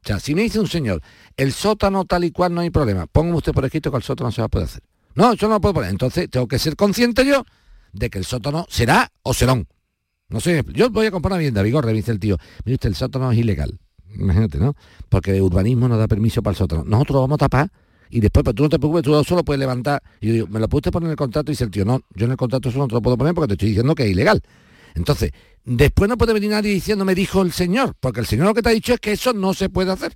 [0.05, 1.01] O sea, si me dice un señor,
[1.35, 4.31] el sótano tal y cual no hay problema, póngame usted por escrito que el sótano
[4.31, 4.83] se va a poder hacer.
[5.15, 5.89] No, eso no lo puedo poner.
[5.89, 7.43] Entonces tengo que ser consciente yo
[7.91, 9.67] de que el sótano será o serón.
[10.29, 12.89] No sé, yo voy a comprar una vivienda, Vigorre, me dice el tío, mire usted,
[12.89, 13.79] el sótano es ilegal.
[14.13, 14.75] Imagínate, ¿no?
[15.09, 16.83] Porque de urbanismo no da permiso para el sótano.
[16.83, 17.71] Nosotros lo vamos a tapar
[18.11, 20.03] y después, pero tú no te preocupes, tú solo puedes levantar.
[20.21, 21.51] Y yo digo, ¿me lo puede usted poner en el contrato?
[21.51, 23.33] Y dice el tío, no, yo en el contrato eso no te lo puedo poner
[23.33, 24.43] porque te estoy diciendo que es ilegal.
[24.93, 25.31] Entonces,
[25.65, 28.61] después no puede venir nadie diciendo, me dijo el señor, porque el señor lo que
[28.61, 30.15] te ha dicho es que eso no se puede hacer.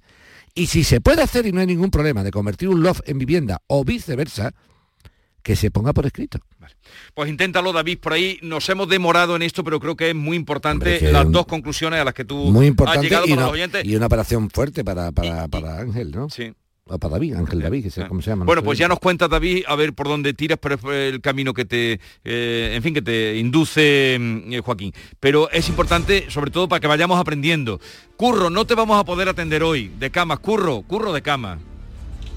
[0.56, 3.18] Y si se puede hacer y no hay ningún problema de convertir un loft en
[3.20, 4.52] vivienda o viceversa,
[5.44, 6.38] que se ponga por escrito.
[7.14, 10.36] Pues inténtalo, David, por ahí nos hemos demorado en esto, pero creo que es muy
[10.36, 13.30] importante Hombre, las un- dos conclusiones a las que tú Muy has importante llegado y
[13.30, 13.86] para una, los oyentes.
[13.86, 16.30] y una operación fuerte para, para, para Ángel, ¿no?
[16.30, 16.52] Sí.
[16.92, 18.42] O para David, Ángel David, que sé cómo se llama.
[18.44, 18.86] no Bueno, sé pues bien.
[18.86, 22.00] ya nos cuenta David a ver por dónde tiras, pero es el camino que te,
[22.24, 24.92] eh, en fin, que te induce mm, eh, Joaquín.
[25.20, 27.80] Pero es importante, sobre todo, para que vayamos aprendiendo.
[28.18, 30.40] Curro, no te vamos a poder atender hoy de camas.
[30.40, 31.60] Curro, curro de cama.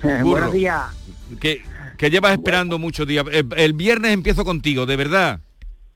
[0.02, 0.82] Curro, Buenos días.
[1.40, 1.62] Que,
[1.96, 3.24] que llevas esperando muchos días.
[3.32, 5.40] El, el viernes empiezo contigo, de verdad.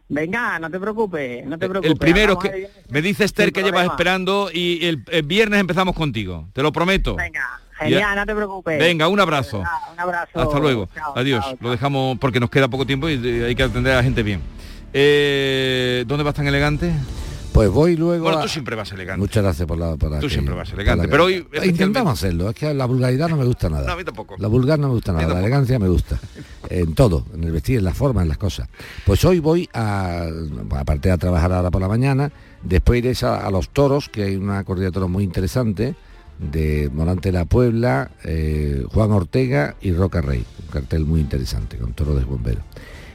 [0.08, 1.90] Venga, no te preocupes, no te preocupes.
[1.90, 5.96] El primero es que me dice Esther que llevas esperando y el, el viernes empezamos
[5.96, 6.48] contigo.
[6.52, 7.16] Te lo prometo.
[7.16, 8.14] Venga, genial, Ya.
[8.14, 8.78] no te preocupes.
[8.78, 9.58] Venga, un abrazo.
[9.60, 10.30] Un abrazo.
[10.40, 10.88] Hasta luego.
[10.94, 11.44] Chao, Adiós.
[11.44, 14.02] chao, Lo dejamos porque nos queda poco tiempo y eh, hay que atender a la
[14.02, 14.40] gente bien.
[14.92, 16.92] Eh, ¿Dónde vas tan elegante?
[17.52, 19.18] Pues voy luego Bueno, a- tú siempre vas elegante.
[19.20, 19.96] Muchas gracias por la...
[19.96, 22.74] Por la Tú que- siempre vas elegante, la pero hoy especialmente- Intentamos hacerlo, es que
[22.74, 23.86] la vulgaridad no me gusta nada.
[23.86, 24.36] No, a mí tampoco.
[24.38, 26.18] La vulgar no me gusta nada, la elegancia me gusta.
[26.68, 28.68] En todo, en el vestir, en la forma, en las cosas.
[29.04, 30.26] Pues hoy voy a,
[30.76, 34.34] aparte de trabajar ahora por la mañana, después iré a, a Los Toros, que hay
[34.34, 35.94] una corrida de toros muy interesante,
[36.38, 40.44] de Morante la Puebla, eh, Juan Ortega y Roca Rey.
[40.66, 42.62] Un cartel muy interesante, con toros de bombero.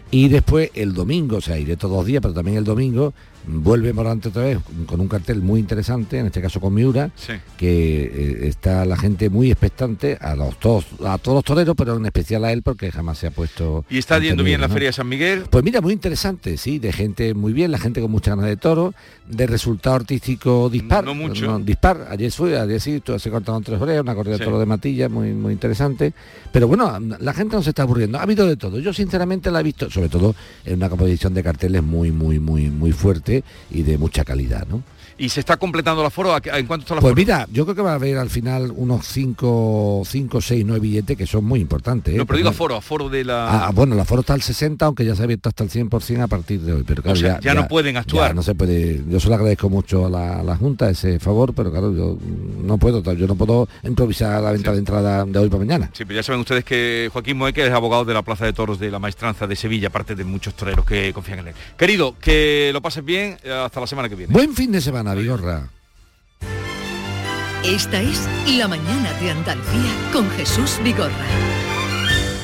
[0.09, 3.13] Y después el domingo, o sea, iré todos los días, pero también el domingo
[3.45, 7.11] vuelve Morante otra vez con un cartel muy interesante, en este caso con Miura,
[7.57, 11.97] que eh, está la gente muy expectante a los todos, a todos los toreros, pero
[11.97, 13.85] en especial a él porque jamás se ha puesto.
[13.89, 14.73] ¿Y está yendo bien la ¿no?
[14.73, 15.43] Feria de San Miguel?
[15.49, 18.57] Pues mira, muy interesante, sí, de gente muy bien, la gente con muchas ganas de
[18.57, 18.93] toro,
[19.27, 21.03] de resultado artístico dispar.
[21.03, 21.59] No mucho.
[21.59, 24.39] dispar, ayer fue, ayer sí, se cortaron tres orejas, una corrida Sí.
[24.39, 26.13] de toro de matilla, muy, muy interesante.
[26.51, 28.17] Pero bueno, la gente no se está aburriendo.
[28.17, 28.79] Ha habido de todo.
[28.79, 30.35] Yo sinceramente la he visto, sobre todo
[30.65, 33.30] en una composición de carteles muy, muy, muy, muy fuerte
[33.69, 34.83] y de mucha calidad, ¿no?
[35.21, 36.33] ¿Y se está completando el aforo?
[36.33, 38.29] ¿A- a- ¿En cuánto está el Pues mira, yo creo que va a haber al
[38.29, 42.13] final unos 5, 5, 6, 9 billetes que son muy importantes.
[42.13, 42.17] ¿eh?
[42.17, 43.67] No, pero digo aforo, aforo de la...
[43.67, 46.23] Ah, bueno, el aforo está al 60, aunque ya se ha abierto hasta el 100%
[46.23, 46.83] a partir de hoy.
[46.85, 48.29] Pero claro, sea, ya no pueden actuar.
[48.31, 49.01] ya no se puede.
[49.07, 52.17] Yo se lo agradezco mucho a la, a la Junta ese favor, pero claro, yo
[52.63, 55.89] no puedo, yo no puedo improvisar la venta de entrada de hoy para mañana.
[55.93, 58.79] Sí, pero ya saben ustedes que Joaquín Moeque es abogado de la Plaza de Toros
[58.79, 61.53] de la Maestranza de Sevilla, aparte de muchos toreros que confían en él.
[61.77, 64.33] Querido, que lo pases bien eh, hasta la semana que viene.
[64.33, 65.69] Buen fin de semana, Vigorra.
[67.63, 71.25] Esta es La Mañana de Andalucía con Jesús Vigorra.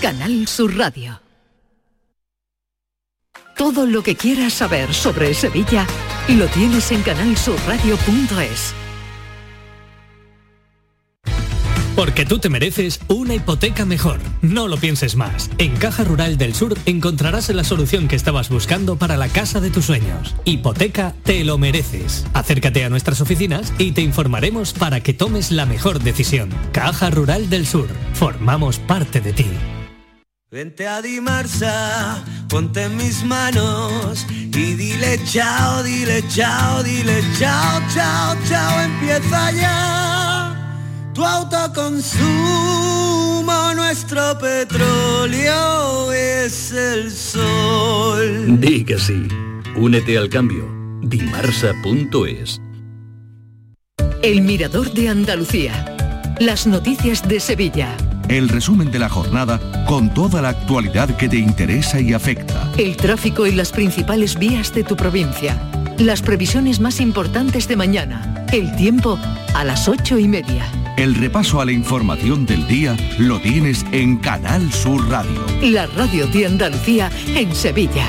[0.02, 1.20] Canal Sur Radio.
[3.56, 5.88] Todo lo que quieras saber sobre Sevilla
[6.30, 8.87] lo tienes en canalsurradio.es.
[11.98, 14.20] Porque tú te mereces una hipoteca mejor.
[14.44, 15.50] No lo pienses más.
[15.58, 19.72] En Caja Rural del Sur encontrarás la solución que estabas buscando para la casa de
[19.72, 20.36] tus sueños.
[20.46, 22.28] Hipoteca te lo mereces.
[22.36, 26.52] Acércate a nuestras oficinas y te informaremos para que tomes la mejor decisión.
[26.72, 27.88] Caja Rural del Sur.
[28.14, 29.48] Formamos parte de ti.
[30.52, 38.82] Vente a Dimarsa, ponte mis manos y dile chao, dile chao, dile chao, chao, chao,
[38.82, 40.57] empieza ya.
[41.18, 42.24] Tu autoconsumo,
[43.74, 48.60] nuestro petróleo es el sol.
[48.62, 49.28] Di que sí.
[49.76, 50.70] Únete al cambio.
[51.02, 52.62] Dimarsa.es.
[54.22, 55.98] El Mirador de Andalucía.
[56.40, 57.98] Las noticias de Sevilla.
[58.30, 62.72] El resumen de la jornada con toda la actualidad que te interesa y afecta.
[62.78, 65.60] El tráfico y las principales vías de tu provincia.
[66.00, 68.46] Las previsiones más importantes de mañana.
[68.54, 69.18] El tiempo
[69.56, 70.72] a las ocho y media.
[70.96, 75.44] El repaso a la información del día lo tienes en Canal Sur Radio.
[75.64, 78.06] La radio de Andalucía en Sevilla.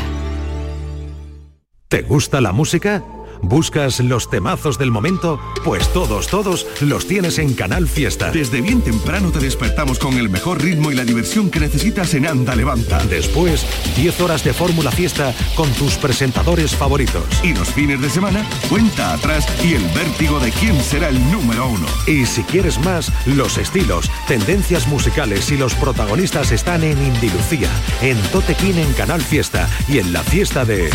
[1.89, 3.03] ¿Te gusta la música?
[3.43, 5.41] ¿Buscas los temazos del momento?
[5.65, 8.31] Pues todos, todos los tienes en Canal Fiesta.
[8.31, 12.27] Desde bien temprano te despertamos con el mejor ritmo y la diversión que necesitas en
[12.27, 13.05] Anda Levanta.
[13.05, 13.65] Después,
[13.97, 17.25] 10 horas de Fórmula Fiesta con tus presentadores favoritos.
[17.43, 21.69] Y los fines de semana, cuenta atrás y el vértigo de quién será el número
[21.69, 21.87] uno.
[22.07, 27.71] Y si quieres más, los estilos, tendencias musicales y los protagonistas están en Indilucía,
[28.03, 30.91] en Totequín en Canal Fiesta y en la fiesta de...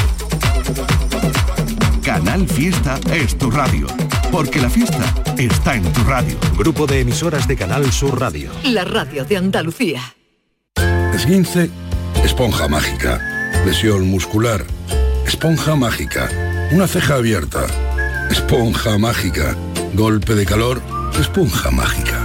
[2.03, 3.87] Canal Fiesta es tu radio.
[4.29, 6.37] Porque la fiesta está en tu radio.
[6.57, 8.51] Grupo de emisoras de Canal Sur Radio.
[8.65, 10.01] La radio de Andalucía.
[11.13, 11.69] Esguince,
[12.25, 13.21] esponja mágica.
[13.65, 14.65] Lesión muscular,
[15.25, 16.29] esponja mágica.
[16.73, 17.65] Una ceja abierta,
[18.29, 19.55] esponja mágica.
[19.93, 20.81] Golpe de calor,
[21.17, 22.19] esponja mágica.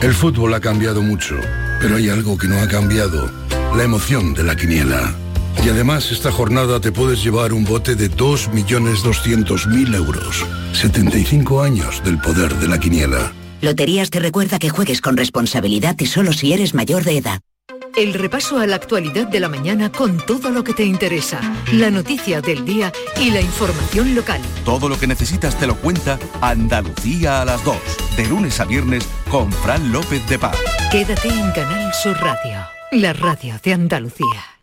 [0.00, 1.34] El fútbol ha cambiado mucho,
[1.80, 3.32] pero hay algo que no ha cambiado.
[3.74, 5.12] La emoción de la quiniela.
[5.64, 10.44] Y además esta jornada te puedes llevar un bote de 2.200.000 euros.
[10.72, 13.32] 75 años del poder de la quiniela.
[13.60, 17.40] Loterías te recuerda que juegues con responsabilidad y solo si eres mayor de edad.
[17.96, 21.40] El repaso a la actualidad de la mañana con todo lo que te interesa,
[21.72, 24.42] la noticia del día y la información local.
[24.66, 27.76] Todo lo que necesitas te lo cuenta Andalucía a las 2,
[28.18, 30.56] de lunes a viernes con Fran López de Paz.
[30.92, 34.55] Quédate en Canal Sur Radio, la radio de Andalucía.